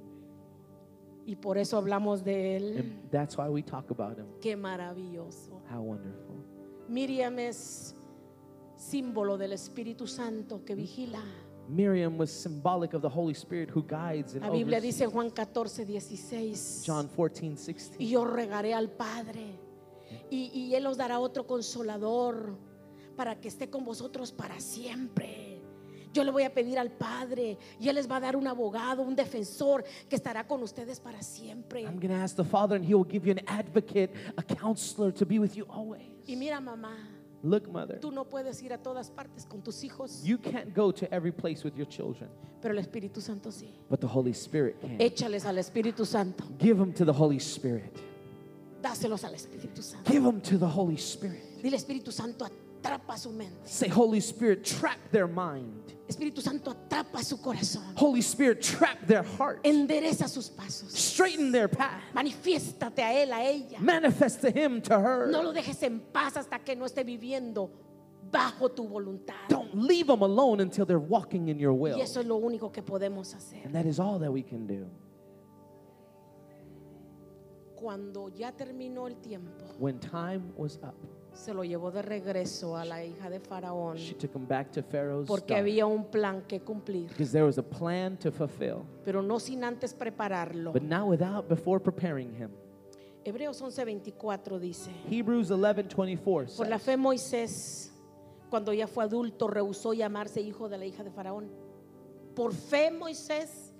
[1.29, 2.77] Y por eso hablamos de él.
[2.79, 4.25] And that's why we talk about him.
[4.41, 5.61] Qué maravilloso.
[5.71, 6.43] How wonderful.
[6.87, 7.93] Miriam es
[8.75, 11.21] símbolo del Espíritu Santo que vigila.
[11.67, 14.97] Miriam was symbolic of the Holy Spirit who guides and La Biblia oversees.
[14.97, 16.83] dice Juan 14, 16.
[16.87, 17.97] John 14, 16.
[17.99, 19.59] Y yo regaré al Padre.
[20.31, 22.57] Y, y Él os dará otro consolador
[23.15, 25.48] para que esté con vosotros para siempre.
[26.13, 29.03] Yo le voy a pedir al Padre y Él les va a dar un abogado,
[29.03, 31.81] un defensor que estará con ustedes para siempre.
[31.83, 35.11] I'm going to ask the Father, and He will give you an advocate, a counselor
[35.13, 36.01] to be with you always.
[36.27, 36.95] Y mira mamá,
[37.41, 40.91] Look, mother, tú no puedes ir a todas partes con tus hijos, you can't go
[40.91, 42.29] to every place with your children,
[42.61, 43.69] pero el Espíritu Santo sí.
[43.89, 44.97] but the Holy Spirit can.
[44.99, 47.97] Échales al Espíritu Santo, Give them to the Holy Spirit.
[48.81, 50.11] dáselos al Espíritu Santo.
[50.11, 51.61] Give them to the Holy Spirit.
[51.61, 53.55] Dile Espíritu Santo, atrapa su mente.
[53.63, 55.78] Say, Holy Spirit, trap their mind.
[56.09, 57.83] Espíritu Santo, atrapa su corazón.
[57.95, 59.59] Holy Spirit, trap their heart.
[59.63, 60.91] Endereza sus pasos.
[60.91, 62.01] Straighten their path.
[62.15, 63.79] Manifiéstate a él, a ella.
[63.79, 65.27] Manifest to him, to her.
[65.29, 67.69] No lo dejes en paz hasta que no esté viviendo
[68.31, 69.35] bajo tu voluntad.
[69.49, 71.95] Don't leave them alone until they're walking in your will.
[71.95, 73.63] Y eso es lo único que podemos hacer.
[73.63, 74.87] And that is all that we can do.
[77.75, 80.95] Cuando ya terminó el tiempo, When time was up,
[81.39, 84.83] se lo llevó de regreso a la hija de Faraón she took him back to
[84.83, 88.83] Pharaoh's porque daughter, había un plan que cumplir, because there was a plan to fulfill,
[89.05, 90.73] pero no sin antes prepararlo.
[90.73, 92.51] but not without before preparing him.
[93.23, 97.91] Hebreos 11:24 dice, Hebrews 11:24 por la says, fe Moisés,
[98.49, 101.49] cuando ya fue adulto, rehusó llamarse hijo de la hija de Faraón.
[102.35, 103.73] Por fe Moisés,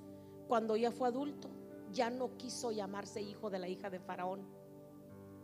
[0.48, 1.50] cuando ya fue adulto,
[1.92, 4.42] ya no quiso llamarse hijo de la hija de Faraón.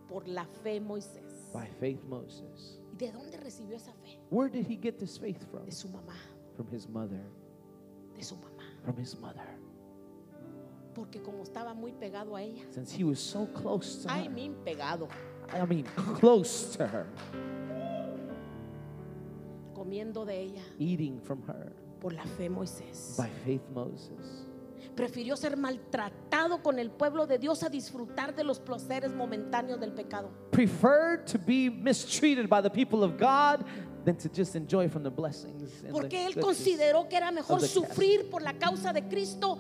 [0.08, 1.35] Por la fe Moisés.
[1.60, 2.80] By faith Moses.
[2.94, 4.20] ¿Y de dónde recibió esa fe?
[4.30, 5.66] Where did he get this faith from?
[5.66, 6.14] De su mamá,
[6.56, 7.24] From his mother.
[8.16, 8.64] de su mamá.
[8.84, 9.48] From his mother.
[10.94, 14.30] Porque como estaba muy pegado a ella, Since he was so close to ay, her.
[14.32, 15.08] mi pegado,
[15.54, 15.84] I mean,
[16.20, 17.08] close to her,
[19.74, 21.74] comiendo de ella, eating from her.
[22.00, 23.16] por la fe Moisés.
[23.18, 24.46] By faith Moses.
[24.96, 29.92] Prefirió ser maltratado con el pueblo de Dios a disfrutar de los placeres momentáneos del
[29.92, 30.30] pecado.
[30.52, 33.66] Preferred to be mistreated by the people of God
[34.06, 35.84] than to just enjoy from the blessings.
[35.92, 39.58] Porque él consideró que era mejor sufrir por la causa de Cristo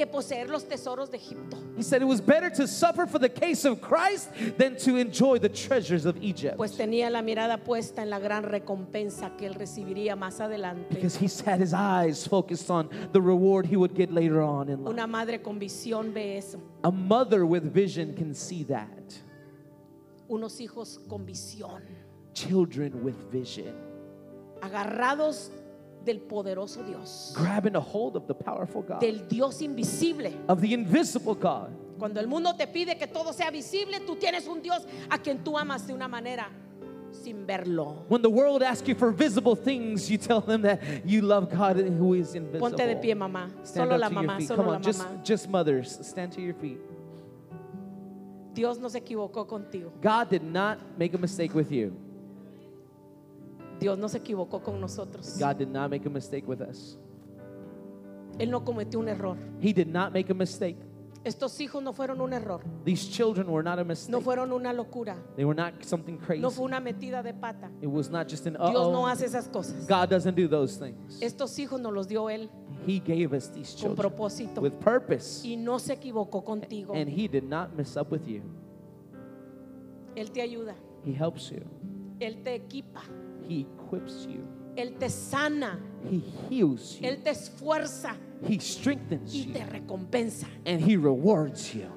[0.00, 1.58] que poseer los tesoros de Egipto.
[1.76, 5.38] He said it was better to suffer for the case of Christ than to enjoy
[5.38, 6.56] the treasures of Egypt.
[6.56, 10.88] Pues tenía la mirada puesta en la gran recompensa que él recibiría más adelante.
[10.88, 14.82] Because he had his eyes focused on the reward he would get later on in
[14.82, 14.90] life.
[14.94, 16.58] Una madre con visión ve eso.
[16.82, 18.88] A mother with vision can see that.
[20.30, 21.82] Unos hijos con visión,
[22.32, 23.74] Children with vision.
[24.62, 25.50] agarrados
[26.04, 29.00] del poderoso Dios, Grabbing a hold of the powerful God.
[29.00, 30.32] del Dios invisible.
[30.48, 31.70] Of the invisible God.
[31.98, 35.44] Cuando el mundo te pide que todo sea visible, tú tienes un Dios a quien
[35.44, 36.48] tú amas de una manera
[37.12, 38.04] sin verlo.
[38.08, 41.76] When the world asks you for visible things, you tell them that you love God
[41.76, 42.60] who is invisible.
[42.70, 43.50] Ponte de pie, mamá.
[43.66, 45.24] Stand Solo la mamá, solo Come la on, just, mamá.
[45.24, 46.78] just mothers, stand to your feet.
[48.54, 49.92] Dios no se equivocó contigo.
[50.00, 51.94] God did not make a mistake with you.
[53.80, 55.36] Dios no se equivocó con nosotros.
[55.38, 56.98] God did not make a mistake with us.
[58.38, 59.36] Él no cometió un error.
[59.60, 60.76] He did not make a mistake.
[61.22, 62.62] Estos hijos no fueron un error.
[62.84, 64.10] These children were not a mistake.
[64.10, 65.16] No fueron una locura.
[65.36, 66.40] They were not something crazy.
[66.40, 67.70] No fue una metida de pata.
[67.82, 69.86] It was not just an Dios no hace esas cosas.
[69.86, 71.20] God doesn't do those things.
[71.20, 72.48] Estos hijos nos los dio Él
[72.86, 74.62] He gave us these con children propósito.
[74.62, 75.46] with purpose.
[75.46, 76.94] Y no se equivocó contigo.
[76.94, 78.42] And He did not mess up with you.
[80.16, 80.74] Él te ayuda.
[81.04, 81.60] He helps you.
[82.18, 83.02] Él te equipa.
[83.50, 84.46] He equips you.
[84.76, 85.76] Él te sana.
[86.08, 87.08] He heals you.
[87.08, 88.14] Él te esfuerza
[88.46, 89.52] He strengthens y you.
[89.52, 90.46] te recompensa.
[90.64, 91.90] And He rewards you.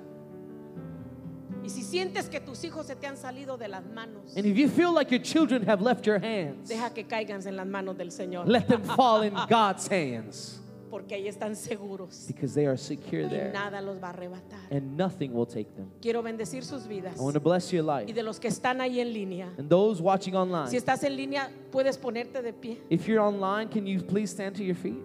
[1.63, 4.57] Y si sientes que tus hijos se te han salido de las manos, And if
[4.57, 7.95] you feel like your children have left your hands, deja que caigan en las manos
[7.97, 8.47] del Señor.
[8.47, 10.59] let them fall in God's hands
[10.93, 12.27] Porque ahí están seguros.
[12.27, 14.59] because they are secure Y there nada los va a arrebatar.
[14.69, 15.89] and nothing will take them.
[15.99, 17.17] Quiero bendecir sus vidas.
[17.17, 18.07] I want to bless your life.
[18.07, 19.51] Y de los que están ahí en línea.
[19.57, 22.79] And those watching Si online, estás en línea, puedes ponerte de pie.
[22.91, 25.01] if you're online, can you please stand to your feet?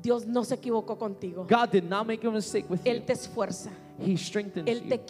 [0.00, 1.46] Dios no se equivocó contigo.
[1.46, 2.90] God did not make a mistake with you.
[2.90, 3.70] Él te esfuerza.
[3.98, 5.02] He strengthens Él te you.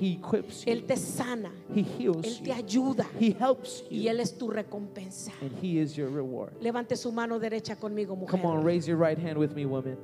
[0.00, 0.72] He equips you.
[0.72, 2.54] Él te sana, He heals Él te you.
[2.54, 4.10] ayuda He helps y you.
[4.10, 5.32] Él es tu recompensa.
[5.42, 6.52] And He is your reward.
[6.60, 8.64] Levante su mano derecha conmigo, Come on, mujer.
[8.64, 9.98] raise your right hand with me, woman.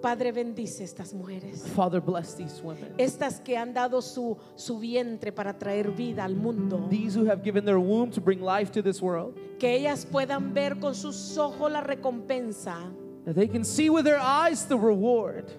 [0.00, 1.62] Padre, bendice estas mujeres.
[1.76, 2.92] Father, bless these women.
[2.98, 6.88] Estas que han dado su, su vientre para traer vida al mundo.
[6.90, 9.38] These who have given their womb to bring life to this world.
[9.60, 12.92] Que ellas puedan ver con sus ojos la recompensa.
[13.24, 15.52] That they can see with their eyes the reward.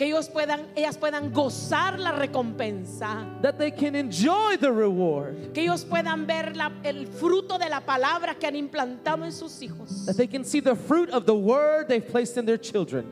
[0.00, 3.26] Que ellos puedan, ellas puedan gozar la recompensa.
[3.42, 5.52] That they can enjoy the reward.
[5.52, 9.60] Que ellos puedan ver la- el fruto de la palabra que han implantado en sus
[9.60, 10.06] hijos.
[10.06, 13.04] That they can see the fruit of the word they've placed in their children.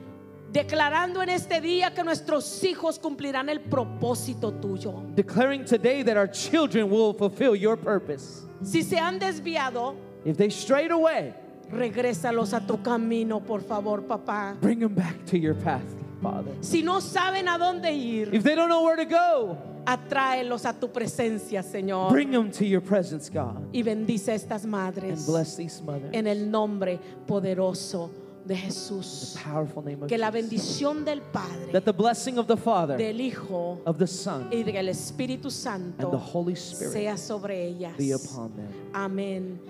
[0.51, 5.15] Declarando en este día que nuestros hijos cumplirán el propósito tuyo.
[5.15, 8.47] Declaring today that our children will fulfill your purpose.
[8.63, 11.35] Si se han desviado, If they strayed away,
[11.71, 14.57] regrésalos a tu camino, por favor, papá.
[14.59, 15.85] bring them back to your path,
[16.23, 16.53] Father.
[16.61, 19.57] Si no saben a dónde ir, If they don't know where to go,
[19.87, 22.11] atráelos a tu presencia, Señor.
[22.13, 23.69] bring them to your presence, God.
[23.73, 26.11] Y bendice a estas And madres bless these mothers.
[26.13, 28.11] en el nombre poderoso
[28.45, 29.35] de Jesús.
[29.35, 32.97] the powerful name of Que la bendición del Padre, That the blessing of the Father,
[32.97, 37.67] del Hijo of the Son, y del Espíritu and the Santo Holy Spirit sea sobre
[37.67, 37.97] ellas.
[37.97, 38.69] be upon them.
[38.93, 39.61] Amén.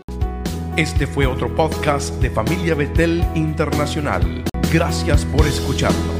[0.77, 4.45] Este fue otro podcast de Familia Betel Internacional.
[4.73, 6.18] Gracias por escucharnos.